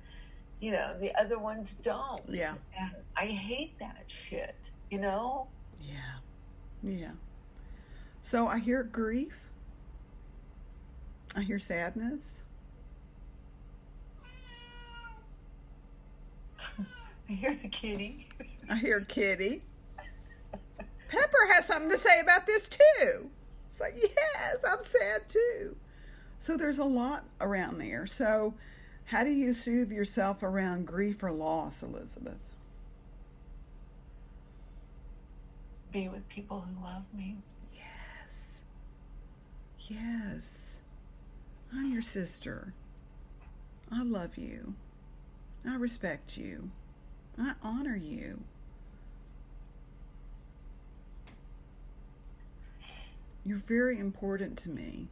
you 0.60 0.72
know 0.72 0.96
the 0.98 1.14
other 1.20 1.38
ones 1.38 1.74
don't. 1.74 2.22
Yeah. 2.28 2.54
And 2.78 2.90
I 3.16 3.26
hate 3.26 3.78
that 3.78 4.04
shit. 4.06 4.70
You 4.90 4.98
know. 4.98 5.48
Yeah. 5.82 6.18
Yeah. 6.82 7.10
So 8.22 8.46
I 8.46 8.58
hear 8.58 8.82
grief. 8.82 9.50
I 11.34 11.42
hear 11.42 11.58
sadness. 11.58 12.42
I 17.28 17.32
hear 17.32 17.54
the 17.54 17.68
kitty. 17.68 18.28
I 18.68 18.76
hear 18.76 19.00
Kitty. 19.02 19.62
Pepper 21.08 21.52
has 21.52 21.66
something 21.66 21.90
to 21.90 21.98
say 21.98 22.20
about 22.20 22.46
this 22.46 22.68
too. 22.68 23.30
It's 23.68 23.80
like, 23.80 23.96
yes, 23.96 24.56
I'm 24.68 24.82
sad 24.82 25.28
too. 25.28 25.76
So 26.38 26.56
there's 26.56 26.78
a 26.78 26.84
lot 26.84 27.24
around 27.40 27.78
there. 27.78 28.06
So, 28.06 28.54
how 29.04 29.22
do 29.22 29.30
you 29.30 29.54
soothe 29.54 29.92
yourself 29.92 30.42
around 30.42 30.86
grief 30.86 31.22
or 31.22 31.30
loss, 31.30 31.82
Elizabeth? 31.82 32.38
Be 35.92 36.08
with 36.08 36.28
people 36.28 36.60
who 36.60 36.84
love 36.84 37.04
me. 37.14 37.36
Yes. 37.74 38.62
Yes. 39.88 40.78
I'm 41.72 41.92
your 41.92 42.02
sister. 42.02 42.72
I 43.92 44.02
love 44.02 44.36
you. 44.36 44.74
I 45.66 45.76
respect 45.76 46.36
you. 46.36 46.70
I 47.38 47.52
honor 47.62 47.96
you. 47.96 48.42
You're 53.46 53.58
very 53.58 54.00
important 54.00 54.58
to 54.58 54.70
me. 54.70 55.06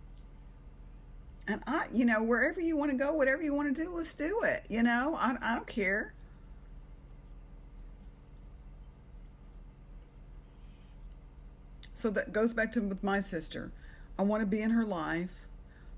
And 1.47 1.63
I, 1.69 1.87
you 1.93 2.05
know, 2.05 2.21
wherever 2.21 2.61
you 2.61 2.77
want 2.77 2.91
to 2.91 2.97
go, 2.97 3.13
whatever 3.13 3.43
you 3.43 3.55
want 3.55 3.75
to 3.75 3.85
do, 3.85 3.95
let's 3.95 4.13
do 4.13 4.41
it. 4.43 4.67
You 4.69 4.83
know, 4.83 5.17
I, 5.17 5.37
I 5.41 5.55
don't 5.55 5.69
care. 5.69 6.13
So 11.93 12.11
that 12.11 12.33
goes 12.33 12.53
back 12.55 12.73
to 12.73 12.81
with 12.81 13.05
my 13.05 13.21
sister. 13.21 13.71
I 14.19 14.23
want 14.23 14.41
to 14.41 14.47
be 14.47 14.63
in 14.63 14.71
her 14.71 14.85
life, 14.85 15.47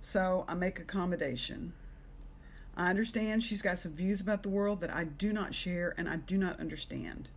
so 0.03 0.45
I 0.47 0.55
make 0.55 0.79
accommodation. 0.79 1.73
I 2.77 2.91
understand 2.91 3.43
she's 3.43 3.63
got 3.63 3.79
some 3.79 3.93
views 3.93 4.21
about 4.21 4.43
the 4.43 4.51
world 4.51 4.83
that 4.83 4.95
I 4.95 5.05
do 5.05 5.33
not 5.33 5.55
share 5.55 5.95
and 5.97 6.07
I 6.07 6.17
do 6.17 6.37
not 6.37 6.61
understand. 6.61 7.31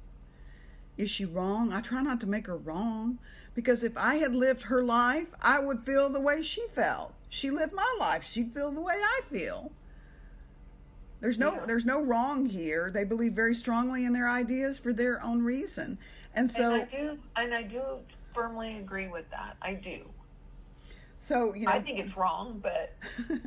Is 1.00 1.10
she 1.10 1.24
wrong? 1.24 1.72
I 1.72 1.80
try 1.80 2.02
not 2.02 2.20
to 2.22 2.28
make 2.28 2.48
her 2.48 2.58
wrong 2.58 3.20
because 3.56 3.86
if 3.86 3.98
I 3.98 4.16
had 4.16 4.36
lived 4.36 4.64
her 4.64 4.84
life, 4.84 5.30
I 5.42 5.58
would 5.58 5.86
feel 5.86 6.10
the 6.10 6.20
way 6.20 6.44
she 6.44 6.68
felt. 6.74 7.14
She 7.30 7.52
lived 7.52 7.72
my 7.72 7.96
life, 8.00 8.26
she'd 8.26 8.52
feel 8.52 8.70
the 8.72 8.82
way 8.82 8.96
I 8.96 9.22
feel. 9.24 9.72
There's 11.22 11.40
no 11.40 11.54
Yeah. 11.54 11.66
there's 11.66 11.86
no 11.86 12.04
wrong 12.04 12.46
here. 12.46 12.92
They 12.92 13.06
believe 13.06 13.32
very 13.34 13.56
strongly 13.56 14.04
in 14.04 14.12
their 14.12 14.28
ideas 14.30 14.78
for 14.78 14.92
their 14.92 15.24
own 15.24 15.42
reason. 15.42 15.98
And 16.36 16.52
so 16.52 16.74
and 16.74 16.82
I 16.82 16.86
do, 16.86 17.20
and 17.38 17.54
I 17.54 17.64
do 17.64 17.82
firmly 18.36 18.80
agree 18.80 19.08
with 19.08 19.30
that. 19.32 19.56
I 19.62 19.76
do. 19.76 20.02
so 21.22 21.54
you 21.54 21.66
know 21.66 21.72
I 21.72 21.82
think 21.82 22.00
it's 22.00 22.18
wrong, 22.18 22.60
but 22.62 22.94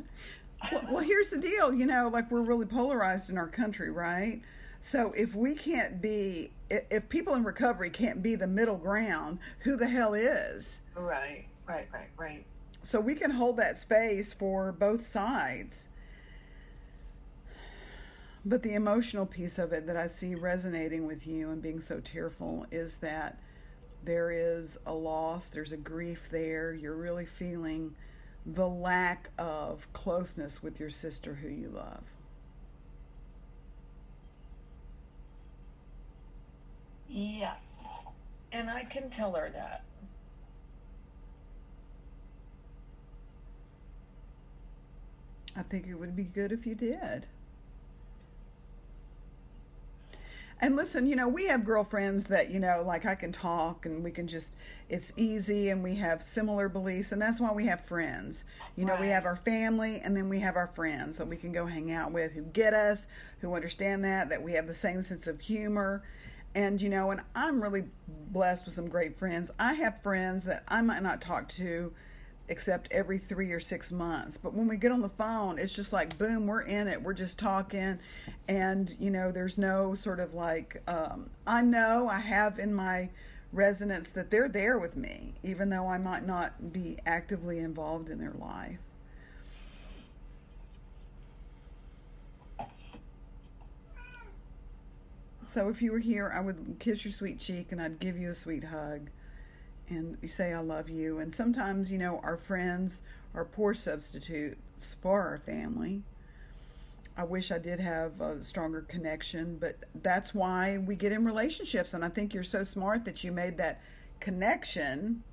well, 0.71 0.85
well, 0.89 1.03
here's 1.03 1.29
the 1.29 1.39
deal. 1.39 1.71
You 1.71 1.85
know, 1.85 2.09
like 2.09 2.31
we're 2.31 2.41
really 2.41 2.65
polarized 2.65 3.29
in 3.29 3.37
our 3.37 3.47
country, 3.47 3.91
right? 3.91 4.41
So 4.83 5.13
if 5.15 5.33
we 5.33 5.55
can't 5.55 6.01
be, 6.01 6.51
if 6.69 7.07
people 7.07 7.35
in 7.35 7.45
recovery 7.45 7.89
can't 7.89 8.21
be 8.21 8.35
the 8.35 8.47
middle 8.47 8.75
ground, 8.75 9.39
who 9.59 9.77
the 9.77 9.87
hell 9.87 10.13
is? 10.13 10.81
right, 10.93 11.45
right, 11.65 11.87
right, 11.93 12.09
right. 12.17 12.45
So 12.81 12.99
we 12.99 13.15
can 13.15 13.31
hold 13.31 13.55
that 13.57 13.77
space 13.77 14.33
for 14.33 14.73
both 14.73 15.01
sides. 15.01 15.87
But 18.43 18.61
the 18.61 18.73
emotional 18.73 19.25
piece 19.25 19.57
of 19.57 19.71
it 19.71 19.87
that 19.87 19.95
I 19.95 20.07
see 20.07 20.35
resonating 20.35 21.07
with 21.07 21.25
you 21.25 21.51
and 21.51 21.61
being 21.61 21.79
so 21.79 22.01
tearful 22.01 22.65
is 22.69 22.97
that 22.97 23.39
there 24.03 24.31
is 24.31 24.77
a 24.85 24.93
loss, 24.93 25.51
there's 25.51 25.71
a 25.71 25.77
grief 25.77 26.27
there. 26.29 26.73
You're 26.73 26.97
really 26.97 27.25
feeling 27.25 27.95
the 28.45 28.67
lack 28.67 29.29
of 29.37 29.91
closeness 29.93 30.61
with 30.61 30.81
your 30.81 30.89
sister 30.89 31.33
who 31.33 31.47
you 31.47 31.69
love. 31.69 32.03
Yeah, 37.15 37.53
and 38.51 38.71
I 38.71 38.85
can 38.85 39.11
tell 39.11 39.33
her 39.33 39.47
that. 39.53 39.83
I 45.55 45.61
think 45.61 45.85
it 45.85 45.93
would 45.93 46.15
be 46.15 46.23
good 46.23 46.51
if 46.51 46.65
you 46.65 46.73
did. 46.73 47.27
And 50.59 50.75
listen, 50.75 51.05
you 51.05 51.15
know, 51.15 51.27
we 51.27 51.45
have 51.47 51.65
girlfriends 51.65 52.25
that, 52.27 52.49
you 52.49 52.59
know, 52.59 52.83
like 52.83 53.05
I 53.05 53.13
can 53.13 53.31
talk 53.31 53.85
and 53.85 54.03
we 54.03 54.09
can 54.09 54.27
just, 54.27 54.55
it's 54.89 55.13
easy 55.15 55.69
and 55.69 55.83
we 55.83 55.93
have 55.95 56.23
similar 56.23 56.67
beliefs. 56.67 57.11
And 57.11 57.21
that's 57.21 57.39
why 57.39 57.51
we 57.51 57.65
have 57.67 57.85
friends. 57.85 58.45
You 58.75 58.85
know, 58.85 58.95
we 58.99 59.07
have 59.07 59.25
our 59.25 59.35
family 59.35 60.01
and 60.03 60.17
then 60.17 60.29
we 60.29 60.39
have 60.39 60.55
our 60.55 60.67
friends 60.67 61.17
that 61.17 61.27
we 61.27 61.35
can 61.35 61.51
go 61.51 61.67
hang 61.67 61.91
out 61.91 62.11
with 62.11 62.31
who 62.31 62.41
get 62.41 62.73
us, 62.73 63.05
who 63.41 63.53
understand 63.53 64.03
that, 64.05 64.29
that 64.29 64.41
we 64.41 64.53
have 64.53 64.65
the 64.65 64.73
same 64.73 65.03
sense 65.03 65.27
of 65.27 65.39
humor. 65.41 66.01
And, 66.55 66.81
you 66.81 66.89
know, 66.89 67.11
and 67.11 67.21
I'm 67.35 67.61
really 67.61 67.85
blessed 68.07 68.65
with 68.65 68.75
some 68.75 68.87
great 68.87 69.17
friends. 69.17 69.51
I 69.59 69.73
have 69.73 70.01
friends 70.01 70.45
that 70.45 70.63
I 70.67 70.81
might 70.81 71.01
not 71.01 71.21
talk 71.21 71.47
to 71.49 71.93
except 72.49 72.91
every 72.91 73.17
three 73.17 73.51
or 73.51 73.59
six 73.59 73.91
months. 73.91 74.37
But 74.37 74.53
when 74.53 74.67
we 74.67 74.77
get 74.77 74.91
on 74.91 75.01
the 75.01 75.09
phone, 75.09 75.57
it's 75.57 75.73
just 75.73 75.93
like, 75.93 76.17
boom, 76.17 76.45
we're 76.45 76.61
in 76.61 76.87
it. 76.87 77.01
We're 77.01 77.13
just 77.13 77.39
talking. 77.39 77.99
And, 78.47 78.93
you 78.99 79.11
know, 79.11 79.31
there's 79.31 79.57
no 79.57 79.95
sort 79.95 80.19
of 80.19 80.33
like, 80.33 80.81
um, 80.87 81.29
I 81.47 81.61
know 81.61 82.09
I 82.09 82.19
have 82.19 82.59
in 82.59 82.73
my 82.73 83.09
resonance 83.53 84.11
that 84.11 84.29
they're 84.29 84.49
there 84.49 84.77
with 84.77 84.97
me, 84.97 85.33
even 85.43 85.69
though 85.69 85.87
I 85.87 85.97
might 85.97 86.25
not 86.25 86.73
be 86.73 86.97
actively 87.05 87.59
involved 87.59 88.09
in 88.09 88.19
their 88.19 88.33
life. 88.33 88.79
So 95.45 95.69
if 95.69 95.81
you 95.81 95.91
were 95.91 95.99
here, 95.99 96.31
I 96.33 96.39
would 96.39 96.77
kiss 96.79 97.03
your 97.03 97.11
sweet 97.11 97.39
cheek 97.39 97.71
and 97.71 97.81
I'd 97.81 97.99
give 97.99 98.17
you 98.17 98.29
a 98.29 98.33
sweet 98.33 98.63
hug 98.63 99.09
and 99.89 100.17
say 100.29 100.53
I 100.53 100.59
love 100.59 100.89
you. 100.89 101.19
And 101.19 101.33
sometimes, 101.33 101.91
you 101.91 101.97
know, 101.97 102.19
our 102.23 102.37
friends 102.37 103.01
are 103.33 103.45
poor 103.45 103.73
substitutes 103.73 104.95
for 105.01 105.21
our 105.21 105.39
family. 105.39 106.03
I 107.15 107.23
wish 107.23 107.51
I 107.51 107.59
did 107.59 107.79
have 107.79 108.19
a 108.21 108.43
stronger 108.43 108.81
connection, 108.81 109.57
but 109.59 109.75
that's 110.01 110.33
why 110.33 110.79
we 110.79 110.95
get 110.95 111.11
in 111.11 111.25
relationships. 111.25 111.93
And 111.93 112.03
I 112.03 112.09
think 112.09 112.33
you're 112.33 112.43
so 112.43 112.63
smart 112.63 113.05
that 113.05 113.23
you 113.23 113.31
made 113.31 113.57
that 113.57 113.81
connection 114.19 115.23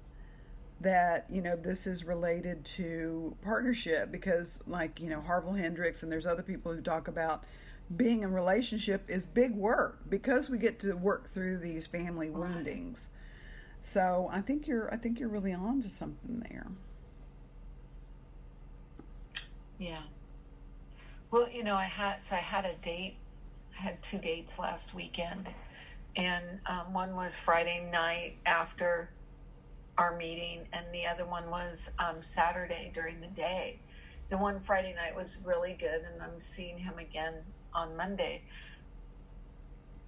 that, 0.80 1.26
you 1.30 1.40
know, 1.40 1.56
this 1.56 1.86
is 1.86 2.04
related 2.04 2.64
to 2.64 3.34
partnership 3.42 4.10
because, 4.10 4.60
like, 4.66 5.00
you 5.00 5.08
know, 5.08 5.20
Harville 5.20 5.52
Hendrix 5.52 6.02
and 6.02 6.12
there's 6.12 6.26
other 6.26 6.42
people 6.42 6.72
who 6.74 6.80
talk 6.80 7.08
about 7.08 7.44
being 7.96 8.22
in 8.22 8.32
relationship 8.32 9.04
is 9.08 9.26
big 9.26 9.54
work 9.54 9.98
because 10.08 10.48
we 10.48 10.58
get 10.58 10.78
to 10.80 10.94
work 10.94 11.30
through 11.30 11.58
these 11.58 11.86
family 11.86 12.30
woundings. 12.30 13.08
So 13.80 14.28
I 14.32 14.40
think 14.40 14.66
you're 14.68 14.92
I 14.92 14.96
think 14.96 15.18
you're 15.18 15.28
really 15.28 15.52
on 15.52 15.80
to 15.80 15.88
something 15.88 16.44
there. 16.48 16.66
Yeah. 19.78 20.02
Well, 21.30 21.48
you 21.50 21.64
know, 21.64 21.74
I 21.74 21.84
had 21.84 22.22
so 22.22 22.36
I 22.36 22.40
had 22.40 22.64
a 22.64 22.74
date. 22.82 23.16
I 23.78 23.82
had 23.82 24.02
two 24.02 24.18
dates 24.18 24.58
last 24.58 24.94
weekend, 24.94 25.48
and 26.16 26.44
um, 26.66 26.92
one 26.92 27.16
was 27.16 27.36
Friday 27.36 27.88
night 27.90 28.36
after 28.44 29.10
our 29.96 30.16
meeting, 30.16 30.66
and 30.72 30.84
the 30.92 31.06
other 31.06 31.24
one 31.24 31.48
was 31.50 31.90
um, 31.98 32.16
Saturday 32.20 32.90
during 32.92 33.20
the 33.20 33.28
day. 33.28 33.78
The 34.28 34.36
one 34.36 34.60
Friday 34.60 34.94
night 34.94 35.16
was 35.16 35.38
really 35.44 35.76
good, 35.78 36.02
and 36.12 36.22
I'm 36.22 36.38
seeing 36.38 36.78
him 36.78 36.98
again 36.98 37.34
on 37.74 37.96
Monday. 37.96 38.42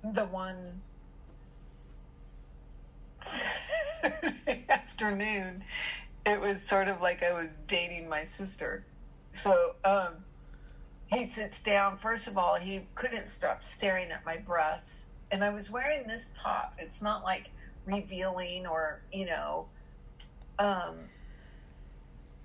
The 0.03 0.25
one 0.25 0.81
afternoon, 4.68 5.64
it 6.27 6.40
was 6.40 6.62
sort 6.62 6.88
of 6.88 7.01
like 7.01 7.22
I 7.22 7.33
was 7.33 7.51
dating 7.66 8.09
my 8.09 8.25
sister. 8.25 8.85
So 9.35 9.77
um, 9.85 10.25
he 11.07 11.25
sits 11.25 11.61
down. 11.61 11.98
First 11.98 12.29
of 12.29 12.37
all, 12.37 12.57
he 12.57 12.88
couldn't 12.94 13.29
stop 13.29 13.62
staring 13.62 14.11
at 14.11 14.25
my 14.25 14.37
breasts. 14.37 15.07
And 15.31 15.42
I 15.42 15.51
was 15.51 15.70
wearing 15.70 16.07
this 16.07 16.31
top. 16.37 16.75
It's 16.79 17.01
not 17.01 17.22
like 17.22 17.51
revealing 17.87 18.66
or, 18.66 19.03
you 19.12 19.27
know, 19.27 19.66
um, 20.59 20.96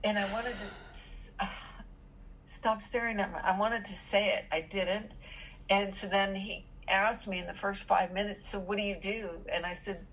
and 0.03 0.17
I 0.17 0.31
wanted 0.31 0.55
to 0.59 1.45
uh, 1.45 1.47
stop 2.47 2.81
staring 2.81 3.19
at 3.19 3.31
me. 3.31 3.39
I 3.43 3.57
wanted 3.57 3.85
to 3.85 3.93
say 3.93 4.29
it. 4.29 4.45
I 4.51 4.61
didn't. 4.61 5.11
And 5.69 5.93
so 5.93 6.07
then 6.07 6.33
he 6.33 6.65
asked 6.87 7.27
me 7.27 7.39
in 7.39 7.45
the 7.45 7.53
first 7.53 7.83
five 7.83 8.13
minutes, 8.13 8.47
so 8.47 8.59
what 8.59 8.77
do 8.77 8.83
you 8.83 8.95
do? 8.99 9.29
And 9.51 9.65
I 9.65 9.73
said, 9.73 10.05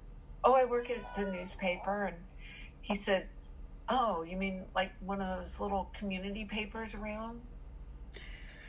oh, 0.42 0.52
I 0.52 0.64
work 0.64 0.90
at 0.90 1.14
the 1.14 1.30
newspaper. 1.30 2.06
And 2.06 2.16
he 2.82 2.94
said, 2.94 3.26
oh, 3.88 4.22
you 4.22 4.36
mean 4.36 4.64
like 4.74 4.92
one 5.00 5.22
of 5.22 5.38
those 5.38 5.60
little 5.60 5.90
community 5.96 6.44
papers 6.44 6.94
around? 6.94 7.40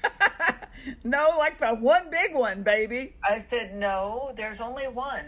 no, 1.04 1.30
like 1.38 1.60
the 1.60 1.75
one 1.75 2.10
big 2.12 2.36
one, 2.36 2.63
baby. 2.63 3.15
I 3.28 3.41
said, 3.41 3.75
no, 3.75 4.32
there's 4.38 4.62
only 4.62 4.88
one. 4.88 5.25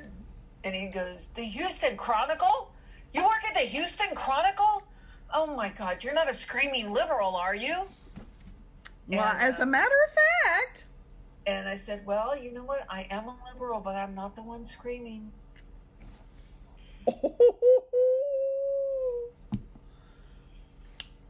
And 0.64 0.76
he 0.76 0.88
goes, 0.88 1.30
the 1.34 1.44
Houston 1.44 1.98
Chronicle? 1.98 2.72
You 3.14 3.24
work 3.24 3.44
at 3.48 3.56
the 3.56 3.62
Houston 3.62 4.14
Chronicle? 4.16 4.84
Oh 5.34 5.48
my 5.48 5.70
God, 5.70 6.04
you're 6.04 6.14
not 6.14 6.30
a 6.30 6.34
screaming 6.34 6.92
liberal, 6.92 7.36
are 7.36 7.56
you? 7.56 7.76
Well, 9.08 9.26
and, 9.26 9.42
as 9.42 9.60
uh, 9.60 9.64
a 9.64 9.66
matter 9.66 9.96
of 10.08 10.14
fact. 10.14 10.86
And 11.46 11.68
I 11.70 11.76
said, 11.76 12.06
well, 12.06 12.38
you 12.38 12.52
know 12.52 12.64
what? 12.64 12.86
I 12.90 13.08
am 13.10 13.28
a 13.28 13.36
liberal, 13.52 13.80
but 13.80 13.96
I'm 13.96 14.14
not 14.14 14.36
the 14.36 14.44
one 14.44 14.66
screaming. 14.66 15.32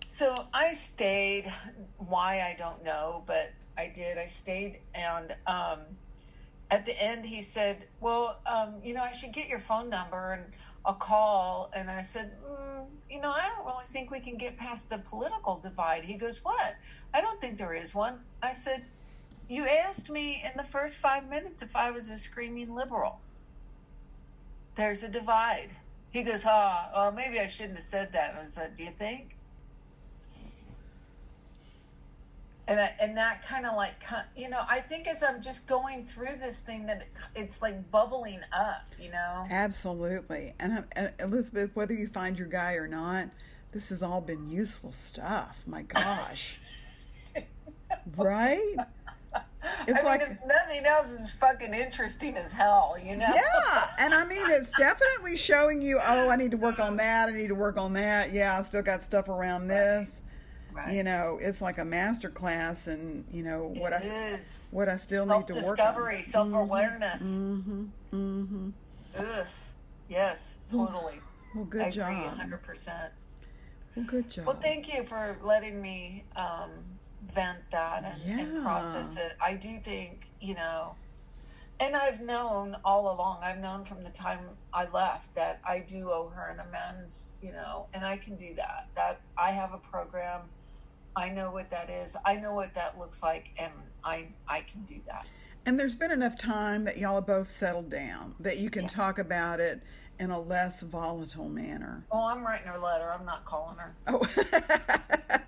so 0.08 0.48
I 0.54 0.74
stayed. 0.74 1.54
Why 1.98 2.42
I 2.42 2.56
don't 2.58 2.84
know, 2.84 3.24
but 3.28 3.52
I 3.78 3.92
did. 3.96 4.18
I 4.18 4.26
stayed, 4.26 4.80
and 4.96 5.36
um, 5.46 5.82
at 6.72 6.88
the 6.88 7.00
end 7.00 7.24
he 7.26 7.44
said, 7.44 7.86
"Well, 8.02 8.40
um, 8.48 8.78
you 8.84 8.96
know, 8.96 9.04
I 9.04 9.12
should 9.12 9.34
get 9.34 9.48
your 9.48 9.60
phone 9.60 9.88
number 9.88 10.34
and 10.34 10.52
a 10.88 10.94
call." 10.94 11.70
And 11.76 11.90
I 11.90 12.02
said, 12.02 12.32
mm, 12.44 12.88
"You 13.10 13.22
know, 13.22 13.32
I 13.32 13.50
don't 13.50 13.66
really 13.66 13.86
think 13.94 14.10
we 14.10 14.20
can 14.20 14.38
get 14.38 14.58
past 14.58 14.90
the 14.90 14.98
political 14.98 15.60
divide." 15.60 16.06
He 16.06 16.16
goes, 16.16 16.44
"What? 16.44 16.76
I 17.14 17.22
don't 17.22 17.40
think 17.40 17.58
there 17.60 17.74
is 17.74 17.94
one." 17.94 18.22
I 18.42 18.54
said, 18.54 18.86
"You 19.48 19.68
asked 19.68 20.10
me 20.10 20.42
in 20.44 20.58
the 20.58 20.64
first 20.64 20.98
five 20.98 21.30
minutes 21.30 21.62
if 21.62 21.76
I 21.76 21.92
was 21.92 22.10
a 22.10 22.18
screaming 22.18 22.74
liberal." 22.74 23.20
there's 24.78 25.04
a 25.04 25.10
divide. 25.10 25.72
He 26.12 26.24
goes, 26.24 26.44
ah, 26.46 26.90
oh, 26.94 27.00
well, 27.02 27.12
maybe 27.12 27.40
I 27.40 27.48
shouldn't 27.48 27.76
have 27.76 27.86
said 27.86 28.14
that. 28.14 28.36
I 28.36 28.60
like, 28.60 28.78
do 28.78 28.84
you 28.84 28.92
think? 28.98 29.36
And, 32.68 32.80
I, 32.82 32.94
and 33.00 33.16
that 33.16 33.46
kind 33.48 33.66
of 33.66 33.76
like, 33.76 34.04
you 34.36 34.50
know, 34.50 34.62
I 34.70 34.82
think 34.82 35.08
as 35.08 35.24
I'm 35.24 35.42
just 35.42 35.68
going 35.68 36.06
through 36.06 36.38
this 36.40 36.60
thing 36.60 36.86
that 36.88 37.04
it, 37.04 37.08
it's 37.34 37.62
like 37.62 37.90
bubbling 37.92 38.42
up, 38.52 38.86
you 39.02 39.10
know? 39.10 39.46
Absolutely. 39.50 40.54
And, 40.60 40.86
and 40.98 41.14
Elizabeth, 41.20 41.72
whether 41.76 41.94
you 41.94 42.08
find 42.08 42.38
your 42.38 42.50
guy 42.50 42.74
or 42.74 42.88
not, 42.88 43.30
this 43.72 43.90
has 43.90 44.04
all 44.04 44.20
been 44.20 44.50
useful 44.50 44.92
stuff. 44.92 45.64
My 45.66 45.84
gosh. 45.84 46.60
right? 48.18 48.76
It's 49.88 50.04
I 50.04 50.08
like 50.08 50.28
mean, 50.28 50.38
nothing 50.46 50.86
else 50.86 51.10
is 51.10 51.32
fucking 51.32 51.74
interesting 51.74 52.36
as 52.38 52.52
hell, 52.52 52.96
you 53.04 53.16
know. 53.18 53.32
Yeah, 53.34 53.88
and 54.00 54.14
I 54.14 54.26
mean, 54.26 54.46
it's 54.50 54.72
definitely 54.78 55.38
showing 55.38 55.82
you. 55.82 56.00
Oh, 56.06 56.30
I 56.30 56.36
need 56.36 56.52
to 56.52 56.58
work 56.58 56.80
on 56.80 56.98
that. 56.98 57.30
I 57.30 57.32
need 57.32 57.48
to 57.48 57.56
work 57.56 57.78
on 57.78 57.94
that. 57.94 58.34
Yeah, 58.34 58.58
I 58.58 58.62
still 58.62 58.82
got 58.82 59.02
stuff 59.02 59.30
around 59.30 59.68
this. 59.68 60.22
Right. 60.78 60.94
You 60.94 61.04
know, 61.04 61.40
it's 61.42 61.62
like 61.62 61.80
a 61.80 61.86
master 61.86 62.30
class, 62.30 62.88
and 62.88 63.26
you 63.32 63.44
know 63.44 63.74
what 63.78 63.94
it 63.94 64.04
I 64.04 64.34
is. 64.34 64.40
what 64.72 64.88
I 64.88 64.98
still 64.98 65.26
need 65.26 65.48
to 65.48 65.54
work 65.56 65.66
on. 65.66 65.76
Discovery, 65.76 66.22
self 66.22 66.54
awareness. 66.54 67.22
Mm-hmm. 67.22 67.86
Mm-hmm. 68.14 68.70
Ugh. 69.18 69.48
Yes, 70.08 70.40
totally. 70.70 71.20
Well, 71.56 71.66
good 71.66 71.82
I 71.82 71.90
job. 71.90 72.38
Hundred 72.38 72.62
percent. 72.62 73.12
Well, 73.96 74.06
good 74.06 74.30
job. 74.30 74.46
Well, 74.46 74.60
thank 74.62 74.94
you 74.94 75.04
for 75.04 75.38
letting 75.42 75.82
me. 75.82 76.24
Um, 76.36 76.70
vent 77.34 77.60
that 77.72 78.04
and, 78.04 78.22
yeah. 78.26 78.40
and 78.40 78.64
process 78.64 79.16
it. 79.16 79.34
I 79.42 79.54
do 79.56 79.80
think, 79.84 80.28
you 80.40 80.56
know, 80.56 80.96
and 81.80 81.96
I've 81.96 82.22
known 82.22 82.76
all 82.84 83.14
along, 83.14 83.40
I've 83.44 83.60
known 83.60 83.86
from 83.86 84.04
the 84.04 84.10
time 84.10 84.40
I 84.74 84.88
left 84.90 85.34
that 85.36 85.60
I 85.68 85.80
do 85.80 86.10
owe 86.10 86.32
her 86.34 86.48
an 86.48 86.60
amends, 86.60 87.34
you 87.42 87.52
know, 87.52 87.88
and 87.94 88.04
I 88.04 88.18
can 88.18 88.36
do 88.36 88.54
that. 88.56 88.88
That 88.96 89.22
I 89.38 89.52
have 89.52 89.74
a 89.74 89.78
program. 89.78 90.42
I 91.18 91.30
know 91.30 91.50
what 91.50 91.72
that 91.72 91.90
is. 91.90 92.16
I 92.26 92.36
know 92.36 92.54
what 92.54 92.76
that 92.76 93.00
looks 93.00 93.24
like 93.24 93.50
and 93.58 93.72
I 94.04 94.28
I 94.48 94.62
can 94.62 94.84
do 94.84 95.02
that. 95.08 95.26
And 95.66 95.78
there's 95.80 95.96
been 95.96 96.12
enough 96.12 96.38
time 96.38 96.86
that 96.86 96.98
y'all 96.98 97.16
have 97.16 97.26
both 97.26 97.50
settled 97.50 97.90
down 97.90 98.36
that 98.40 98.60
you 98.60 98.70
can 98.70 98.84
yeah. 98.84 98.90
talk 98.90 99.18
about 99.18 99.60
it 99.60 99.82
in 100.20 100.30
a 100.30 100.40
less 100.40 100.82
volatile 100.82 101.50
manner. 101.50 102.06
Oh, 102.12 102.24
I'm 102.24 102.46
writing 102.46 102.68
her 102.68 102.78
letter. 102.78 103.12
I'm 103.12 103.26
not 103.26 103.46
calling 103.46 103.78
her. 103.78 103.96
Oh. 104.06 104.22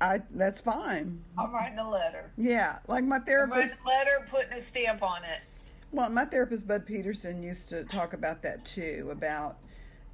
I 0.00 0.22
that's 0.30 0.60
fine. 0.60 1.22
I'm 1.38 1.52
writing 1.52 1.78
a 1.78 1.88
letter. 1.88 2.32
Yeah, 2.38 2.78
like 2.88 3.04
my 3.04 3.18
therapist. 3.18 3.56
I'm 3.56 3.62
writing 3.62 3.78
a 3.84 3.88
letter, 3.88 4.26
putting 4.30 4.52
a 4.54 4.60
stamp 4.60 5.02
on 5.02 5.22
it. 5.24 5.40
Well, 5.92 6.08
my 6.08 6.24
therapist 6.24 6.66
Bud 6.66 6.86
Peterson 6.86 7.42
used 7.42 7.68
to 7.70 7.84
talk 7.84 8.14
about 8.14 8.42
that 8.42 8.64
too. 8.64 9.08
About 9.10 9.58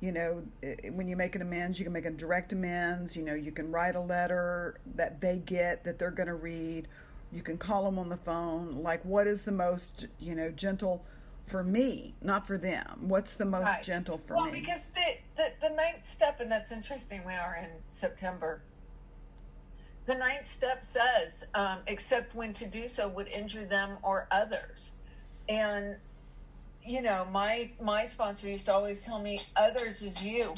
you 0.02 0.10
know 0.10 0.42
when 0.90 1.06
you 1.06 1.16
make 1.16 1.36
an 1.36 1.42
amends, 1.42 1.78
you 1.78 1.84
can 1.84 1.92
make 1.92 2.06
a 2.06 2.10
direct 2.10 2.52
amends. 2.52 3.16
You 3.16 3.22
know, 3.22 3.34
you 3.34 3.52
can 3.52 3.70
write 3.70 3.94
a 3.94 4.00
letter 4.00 4.80
that 4.96 5.20
they 5.20 5.38
get 5.46 5.84
that 5.84 5.98
they're 5.98 6.10
going 6.10 6.26
to 6.26 6.34
read. 6.34 6.88
You 7.30 7.40
can 7.40 7.56
call 7.56 7.84
them 7.84 8.00
on 8.00 8.08
the 8.08 8.16
phone. 8.16 8.82
Like, 8.82 9.02
what 9.04 9.28
is 9.28 9.44
the 9.44 9.52
most 9.52 10.08
you 10.18 10.34
know 10.34 10.50
gentle 10.50 11.04
for 11.46 11.62
me, 11.62 12.14
not 12.20 12.44
for 12.44 12.58
them? 12.58 12.84
What's 13.02 13.36
the 13.36 13.44
most 13.44 13.64
right. 13.64 13.82
gentle 13.82 14.18
for 14.18 14.34
well, 14.34 14.46
me? 14.46 14.50
Well, 14.50 14.60
because 14.60 14.88
the, 14.88 15.16
the 15.36 15.68
the 15.68 15.74
ninth 15.76 16.04
step, 16.04 16.40
and 16.40 16.50
that's 16.50 16.72
interesting. 16.72 17.22
We 17.24 17.34
are 17.34 17.56
in 17.62 17.70
September 17.92 18.60
the 20.04 20.14
ninth 20.16 20.46
step 20.46 20.84
says, 20.84 21.46
um, 21.54 21.78
except 21.86 22.34
when 22.34 22.52
to 22.54 22.66
do 22.66 22.88
so 22.88 23.06
would 23.08 23.28
injure 23.28 23.64
them 23.64 23.98
or 24.02 24.26
others. 24.32 24.90
And 25.48 25.94
you 26.84 27.02
know, 27.02 27.26
my 27.30 27.70
my 27.80 28.04
sponsor 28.04 28.48
used 28.48 28.66
to 28.66 28.74
always 28.74 29.00
tell 29.00 29.20
me, 29.20 29.40
others 29.56 30.02
is 30.02 30.24
you. 30.24 30.54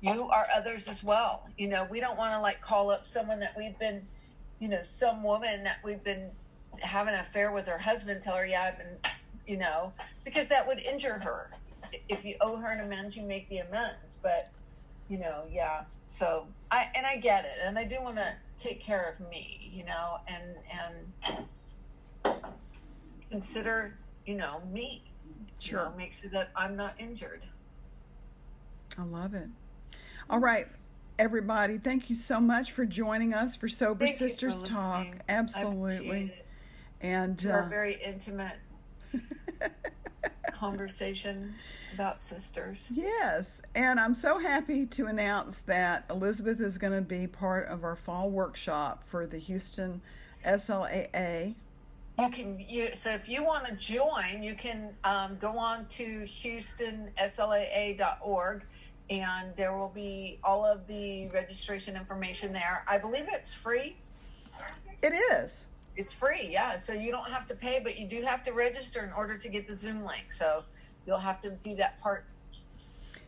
You 0.00 0.28
are 0.28 0.46
others 0.54 0.88
as 0.88 1.04
well. 1.04 1.48
You 1.56 1.68
know, 1.68 1.86
we 1.88 2.00
don't 2.00 2.18
want 2.18 2.34
to 2.34 2.40
like 2.40 2.60
call 2.60 2.90
up 2.90 3.06
someone 3.06 3.38
that 3.40 3.54
we've 3.56 3.78
been, 3.78 4.02
you 4.58 4.68
know, 4.68 4.82
some 4.82 5.22
woman 5.22 5.62
that 5.64 5.76
we've 5.84 6.02
been 6.02 6.30
having 6.80 7.14
an 7.14 7.20
affair 7.20 7.52
with 7.52 7.66
her 7.66 7.78
husband, 7.78 8.22
tell 8.22 8.34
her, 8.34 8.44
yeah, 8.44 8.64
I've 8.64 8.78
been 8.78 9.12
you 9.46 9.56
know, 9.56 9.92
because 10.24 10.48
that 10.48 10.66
would 10.66 10.78
injure 10.78 11.18
her. 11.18 11.50
If 12.08 12.24
you 12.24 12.36
owe 12.40 12.56
her 12.56 12.70
an 12.70 12.80
amends, 12.80 13.16
you 13.16 13.22
make 13.22 13.48
the 13.48 13.58
amends. 13.58 14.16
But, 14.22 14.50
you 15.08 15.18
know, 15.18 15.42
yeah. 15.50 15.82
So 16.06 16.46
I 16.70 16.88
and 16.94 17.06
I 17.06 17.16
get 17.16 17.44
it, 17.44 17.58
and 17.64 17.78
I 17.78 17.84
do 17.84 17.96
want 18.02 18.16
to 18.16 18.34
take 18.58 18.80
care 18.80 19.14
of 19.18 19.28
me, 19.28 19.70
you 19.72 19.84
know, 19.84 20.18
and 20.26 20.56
and 22.24 22.36
consider, 23.30 23.96
you 24.26 24.34
know, 24.34 24.60
me. 24.70 25.02
Sure. 25.58 25.78
You 25.80 25.84
know, 25.86 25.94
make 25.96 26.12
sure 26.12 26.30
that 26.30 26.50
I'm 26.56 26.76
not 26.76 26.94
injured. 26.98 27.42
I 28.98 29.04
love 29.04 29.34
it. 29.34 29.48
All 30.28 30.40
right, 30.40 30.66
everybody, 31.18 31.78
thank 31.78 32.10
you 32.10 32.16
so 32.16 32.40
much 32.40 32.72
for 32.72 32.84
joining 32.84 33.34
us 33.34 33.56
for 33.56 33.68
Sober 33.68 34.06
Thank 34.06 34.20
you 34.20 34.26
for 34.26 34.28
Sisters 34.28 34.62
Talk. 34.62 35.06
Absolutely. 35.28 36.34
And 37.00 37.44
uh, 37.46 37.64
a 37.64 37.68
very 37.68 38.00
intimate 38.02 38.56
conversation 40.52 41.54
about 41.94 42.20
sisters. 42.20 42.88
yes, 42.94 43.60
and 43.74 43.98
I'm 44.00 44.14
so 44.14 44.38
happy 44.38 44.86
to 44.86 45.06
announce 45.06 45.60
that 45.62 46.04
Elizabeth 46.10 46.60
is 46.60 46.78
going 46.78 46.92
to 46.94 47.02
be 47.02 47.26
part 47.26 47.68
of 47.68 47.84
our 47.84 47.96
fall 47.96 48.30
workshop 48.30 49.04
for 49.04 49.26
the 49.26 49.38
Houston 49.38 50.00
SLAA. 50.44 51.54
You 52.22 52.30
can 52.30 52.64
you 52.68 52.90
so 52.94 53.10
if 53.10 53.28
you 53.28 53.42
want 53.42 53.66
to 53.66 53.72
join, 53.72 54.44
you 54.44 54.54
can 54.54 54.90
um, 55.02 55.36
go 55.40 55.58
on 55.58 55.86
to 55.86 56.22
HoustonSLAA.org, 56.22 58.62
and 59.10 59.56
there 59.56 59.76
will 59.76 59.88
be 59.88 60.38
all 60.44 60.64
of 60.64 60.86
the 60.86 61.26
registration 61.30 61.96
information 61.96 62.52
there. 62.52 62.84
I 62.86 62.98
believe 62.98 63.26
it's 63.32 63.52
free. 63.52 63.96
It 65.02 65.14
is. 65.32 65.66
It's 65.96 66.14
free, 66.14 66.48
yeah. 66.48 66.76
So 66.76 66.92
you 66.92 67.10
don't 67.10 67.28
have 67.28 67.44
to 67.48 67.56
pay, 67.56 67.80
but 67.82 67.98
you 67.98 68.06
do 68.06 68.22
have 68.22 68.44
to 68.44 68.52
register 68.52 69.04
in 69.04 69.10
order 69.12 69.36
to 69.36 69.48
get 69.48 69.66
the 69.66 69.74
Zoom 69.74 70.04
link. 70.04 70.32
So 70.32 70.62
you'll 71.06 71.18
have 71.18 71.40
to 71.40 71.50
do 71.50 71.74
that 71.74 72.00
part 72.00 72.24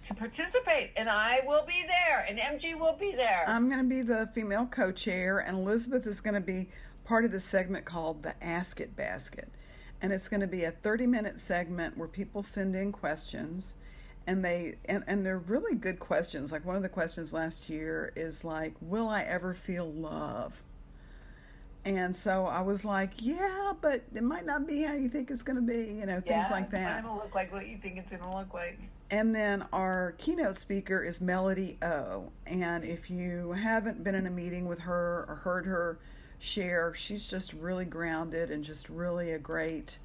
to 0.04 0.14
participate, 0.14 0.92
and 0.96 1.08
I 1.08 1.40
will 1.46 1.64
be 1.66 1.84
there, 1.88 2.24
and 2.28 2.38
MG 2.38 2.78
will 2.78 2.94
be 2.94 3.10
there. 3.12 3.42
I'm 3.48 3.68
going 3.68 3.82
to 3.82 3.88
be 3.88 4.02
the 4.02 4.28
female 4.34 4.66
co 4.66 4.92
chair, 4.92 5.40
and 5.40 5.58
Elizabeth 5.58 6.06
is 6.06 6.20
going 6.20 6.34
to 6.34 6.40
be 6.40 6.68
part 7.04 7.24
of 7.24 7.32
the 7.32 7.40
segment 7.40 7.84
called 7.84 8.22
the 8.22 8.34
Ask 8.44 8.80
It 8.80 8.96
Basket. 8.96 9.48
And 10.02 10.12
it's 10.12 10.28
going 10.28 10.40
to 10.40 10.46
be 10.46 10.64
a 10.64 10.70
30 10.70 11.06
minute 11.06 11.40
segment 11.40 11.96
where 11.96 12.08
people 12.08 12.42
send 12.42 12.74
in 12.74 12.92
questions. 12.92 13.74
And 14.26 14.42
they 14.42 14.76
and, 14.86 15.04
and 15.06 15.24
they're 15.24 15.38
really 15.38 15.74
good 15.74 16.00
questions. 16.00 16.50
Like 16.50 16.64
one 16.64 16.76
of 16.76 16.82
the 16.82 16.88
questions 16.88 17.32
last 17.32 17.68
year 17.68 18.12
is 18.16 18.42
like, 18.42 18.74
Will 18.80 19.08
I 19.08 19.22
ever 19.22 19.52
feel 19.52 19.92
love? 19.92 20.62
And 21.84 22.16
so 22.16 22.46
I 22.46 22.62
was 22.62 22.86
like, 22.86 23.10
Yeah, 23.18 23.74
but 23.82 24.02
it 24.14 24.24
might 24.24 24.46
not 24.46 24.66
be 24.66 24.82
how 24.82 24.94
you 24.94 25.10
think 25.10 25.30
it's 25.30 25.42
gonna 25.42 25.60
be, 25.60 25.94
you 25.98 26.06
know, 26.06 26.22
things 26.22 26.46
like 26.50 26.70
that. 26.70 26.98
It's 26.98 27.06
gonna 27.06 27.20
look 27.20 27.34
like 27.34 27.52
what 27.52 27.68
you 27.68 27.76
think 27.76 27.98
it's 27.98 28.10
gonna 28.10 28.34
look 28.34 28.54
like. 28.54 28.78
And 29.10 29.34
then 29.34 29.66
our 29.74 30.14
keynote 30.16 30.56
speaker 30.56 31.02
is 31.02 31.20
Melody 31.20 31.76
O. 31.82 32.32
And 32.46 32.82
if 32.82 33.10
you 33.10 33.52
haven't 33.52 34.02
been 34.04 34.14
in 34.14 34.26
a 34.26 34.30
meeting 34.30 34.66
with 34.66 34.80
her 34.80 35.26
or 35.28 35.34
heard 35.36 35.66
her 35.66 35.98
share, 36.44 36.92
she's 36.94 37.28
just 37.28 37.54
really 37.54 37.86
grounded 37.86 38.50
and 38.50 38.62
just 38.62 38.88
really 38.90 39.32
a 39.32 39.38
great, 39.38 39.98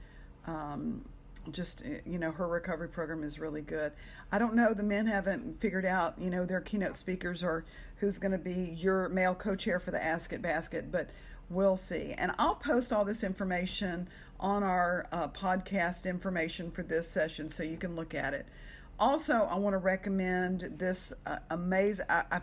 um, 0.48 1.04
just, 1.52 1.84
you 2.06 2.18
know, 2.18 2.32
her 2.32 2.48
recovery 2.48 2.88
program 2.88 3.24
is 3.24 3.40
really 3.40 3.62
good. 3.62 3.92
I 4.32 4.40
don't 4.40 4.56
know, 4.56 4.74
the 4.74 4.84
men 4.84 5.06
haven't 5.06 5.58
figured 5.58 5.86
out, 5.86 6.18
you 6.18 6.30
know, 6.30 6.46
their 6.46 6.62
keynote 6.62 6.96
speakers 6.96 7.44
or 7.44 7.66
who's 7.98 8.18
going 8.18 8.32
to 8.32 8.38
be 8.38 8.76
your 8.78 9.10
male 9.10 9.36
co 9.36 9.56
chair 9.56 9.80
for 9.80 9.92
the 9.92 10.04
Ask 10.04 10.32
It 10.32 10.42
Basket, 10.42 10.92
but 10.92 11.10
we'll 11.50 11.78
see. 11.78 12.14
And 12.18 12.32
I'll 12.40 12.56
post 12.56 12.94
all 12.94 13.04
this 13.04 13.24
information 13.24 14.08
on 14.40 14.64
our 14.64 15.08
uh, 15.12 15.28
podcast 15.28 16.10
information 16.10 16.72
for 16.72 16.84
this 16.84 17.10
session 17.10 17.50
so 17.50 17.64
you 17.64 17.78
can 17.78 17.98
look 17.98 18.16
at 18.16 18.34
it. 18.34 18.46
Also, 18.98 19.34
I 19.34 19.58
want 19.58 19.74
to 19.74 19.78
recommend 19.78 20.62
this 20.78 21.12
uh, 21.26 21.40
amazing. 21.50 22.06
I, 22.10 22.42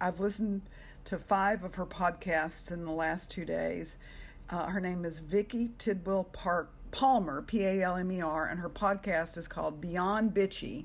I've 0.00 0.20
listened 0.20 0.62
to 1.06 1.18
five 1.18 1.64
of 1.64 1.74
her 1.76 1.86
podcasts 1.86 2.70
in 2.70 2.84
the 2.84 2.92
last 2.92 3.30
two 3.30 3.44
days. 3.44 3.98
Uh, 4.50 4.66
her 4.66 4.80
name 4.80 5.04
is 5.04 5.18
Vicki 5.20 5.70
Tidwell 5.78 6.24
Park 6.24 6.70
Palmer, 6.90 7.42
P 7.42 7.64
A 7.64 7.82
L 7.82 7.96
M 7.96 8.12
E 8.12 8.20
R, 8.20 8.46
and 8.46 8.60
her 8.60 8.70
podcast 8.70 9.36
is 9.38 9.48
called 9.48 9.80
Beyond 9.80 10.34
Bitchy 10.34 10.84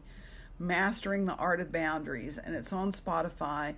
Mastering 0.60 1.26
the 1.26 1.36
Art 1.36 1.60
of 1.60 1.72
Boundaries, 1.72 2.38
and 2.38 2.56
it's 2.56 2.74
on 2.74 2.92
Spotify. 2.92 3.76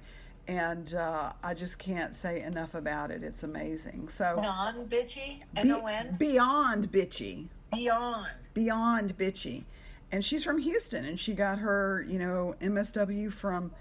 And 0.48 0.94
uh, 0.94 1.32
I 1.42 1.54
just 1.54 1.80
can't 1.80 2.14
say 2.14 2.42
enough 2.42 2.76
about 2.76 3.12
it. 3.12 3.24
It's 3.24 3.44
amazing. 3.44 4.10
So, 4.10 4.40
Non 4.42 4.88
bitchy, 4.88 5.42
N 5.56 5.72
O 5.72 5.86
N, 5.86 6.16
beyond 6.20 6.92
bitchy 6.92 7.48
beyond. 7.74 8.28
beyond 8.54 9.18
bitchy. 9.18 9.64
And 10.12 10.24
she's 10.24 10.44
from 10.44 10.60
Houston, 10.60 11.06
and 11.06 11.20
she 11.20 11.34
got 11.34 11.60
her, 11.60 12.06
you 12.08 12.20
know, 12.20 12.56
MSW 12.60 13.32
from 13.32 13.72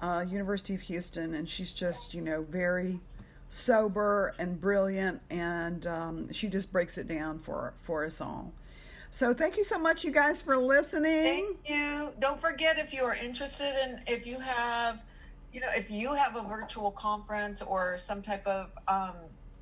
uh, 0.00 0.24
University 0.28 0.74
of 0.74 0.80
Houston, 0.82 1.34
and 1.34 1.48
she's 1.48 1.72
just, 1.72 2.14
you 2.14 2.20
know, 2.20 2.42
very 2.42 3.00
sober 3.48 4.34
and 4.38 4.60
brilliant, 4.60 5.20
and 5.30 5.86
um, 5.86 6.32
she 6.32 6.48
just 6.48 6.70
breaks 6.72 6.98
it 6.98 7.08
down 7.08 7.38
for 7.38 7.74
for 7.76 8.04
us 8.04 8.20
all. 8.20 8.52
So 9.10 9.32
thank 9.32 9.56
you 9.56 9.64
so 9.64 9.78
much, 9.78 10.04
you 10.04 10.12
guys, 10.12 10.42
for 10.42 10.56
listening. 10.56 11.22
Thank 11.24 11.58
you. 11.66 12.10
Don't 12.20 12.40
forget 12.40 12.78
if 12.78 12.92
you 12.92 13.04
are 13.04 13.14
interested 13.14 13.74
in 13.82 14.00
if 14.06 14.26
you 14.26 14.38
have, 14.38 15.00
you 15.52 15.60
know, 15.60 15.70
if 15.74 15.90
you 15.90 16.12
have 16.12 16.36
a 16.36 16.42
virtual 16.42 16.90
conference 16.90 17.62
or 17.62 17.96
some 17.96 18.20
type 18.20 18.46
of, 18.46 18.70
um, 18.86 19.14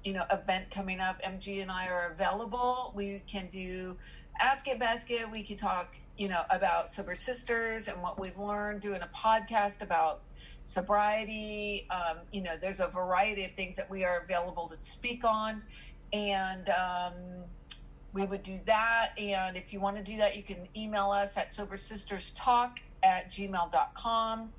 you 0.04 0.12
know, 0.12 0.24
event 0.32 0.70
coming 0.70 1.00
up, 1.00 1.22
MG 1.22 1.62
and 1.62 1.70
I 1.70 1.86
are 1.86 2.10
available. 2.12 2.92
We 2.94 3.22
can 3.28 3.48
do 3.52 3.96
Ask 4.40 4.66
It 4.66 4.80
Basket. 4.80 5.30
We 5.30 5.44
can 5.44 5.56
talk, 5.56 5.94
you 6.16 6.28
know, 6.28 6.42
about 6.50 6.90
sober 6.90 7.14
sisters 7.14 7.88
and 7.88 8.02
what 8.02 8.18
we've 8.18 8.38
learned. 8.38 8.80
Doing 8.80 9.02
a 9.02 9.10
podcast 9.16 9.82
about 9.82 10.22
sobriety. 10.64 11.86
Um, 11.90 12.18
you 12.32 12.42
know, 12.42 12.56
there's 12.60 12.80
a 12.80 12.88
variety 12.88 13.44
of 13.44 13.52
things 13.52 13.76
that 13.76 13.90
we 13.90 14.04
are 14.04 14.20
available 14.20 14.68
to 14.68 14.84
speak 14.84 15.24
on, 15.24 15.62
and. 16.12 16.70
Um, 16.70 17.12
we 18.16 18.24
would 18.24 18.42
do 18.42 18.58
that. 18.64 19.10
And 19.18 19.56
if 19.56 19.72
you 19.72 19.80
want 19.80 19.96
to 19.98 20.02
do 20.02 20.16
that, 20.16 20.36
you 20.36 20.42
can 20.42 20.66
email 20.74 21.10
us 21.10 21.36
at 21.36 21.48
sobersisterstalk 21.48 22.78
at 23.02 23.30
gmail.com. 23.30 24.52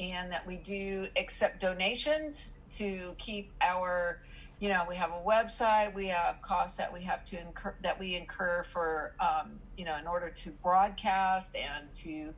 And 0.00 0.32
that 0.32 0.46
we 0.46 0.56
do 0.56 1.06
accept 1.16 1.60
donations 1.60 2.58
to 2.76 3.14
keep 3.18 3.50
our, 3.60 4.22
you 4.62 4.68
know, 4.68 4.84
we 4.88 4.94
have 4.94 5.10
a 5.10 5.28
website, 5.28 5.92
we 5.92 6.06
have 6.06 6.40
costs 6.40 6.76
that 6.76 6.92
we 6.92 7.02
have 7.02 7.24
to 7.24 7.40
incur, 7.40 7.74
that 7.82 7.98
we 7.98 8.14
incur 8.14 8.64
for, 8.72 9.16
um, 9.18 9.58
you 9.76 9.84
know, 9.84 9.98
in 9.98 10.06
order 10.06 10.30
to 10.30 10.50
broadcast 10.62 11.56
and 11.56 11.92
to 11.96 12.32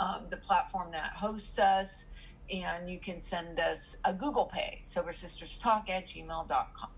um, 0.00 0.22
the 0.30 0.38
platform 0.38 0.90
that 0.92 1.12
hosts 1.14 1.58
us. 1.58 2.06
And 2.50 2.88
you 2.88 2.98
can 2.98 3.20
send 3.20 3.60
us 3.60 3.98
a 4.06 4.14
Google 4.14 4.46
Pay, 4.46 4.80
Sober 4.84 5.12
Sisters 5.12 5.58
Talk 5.58 5.90
at 5.90 6.06
gmail.com. 6.06 6.88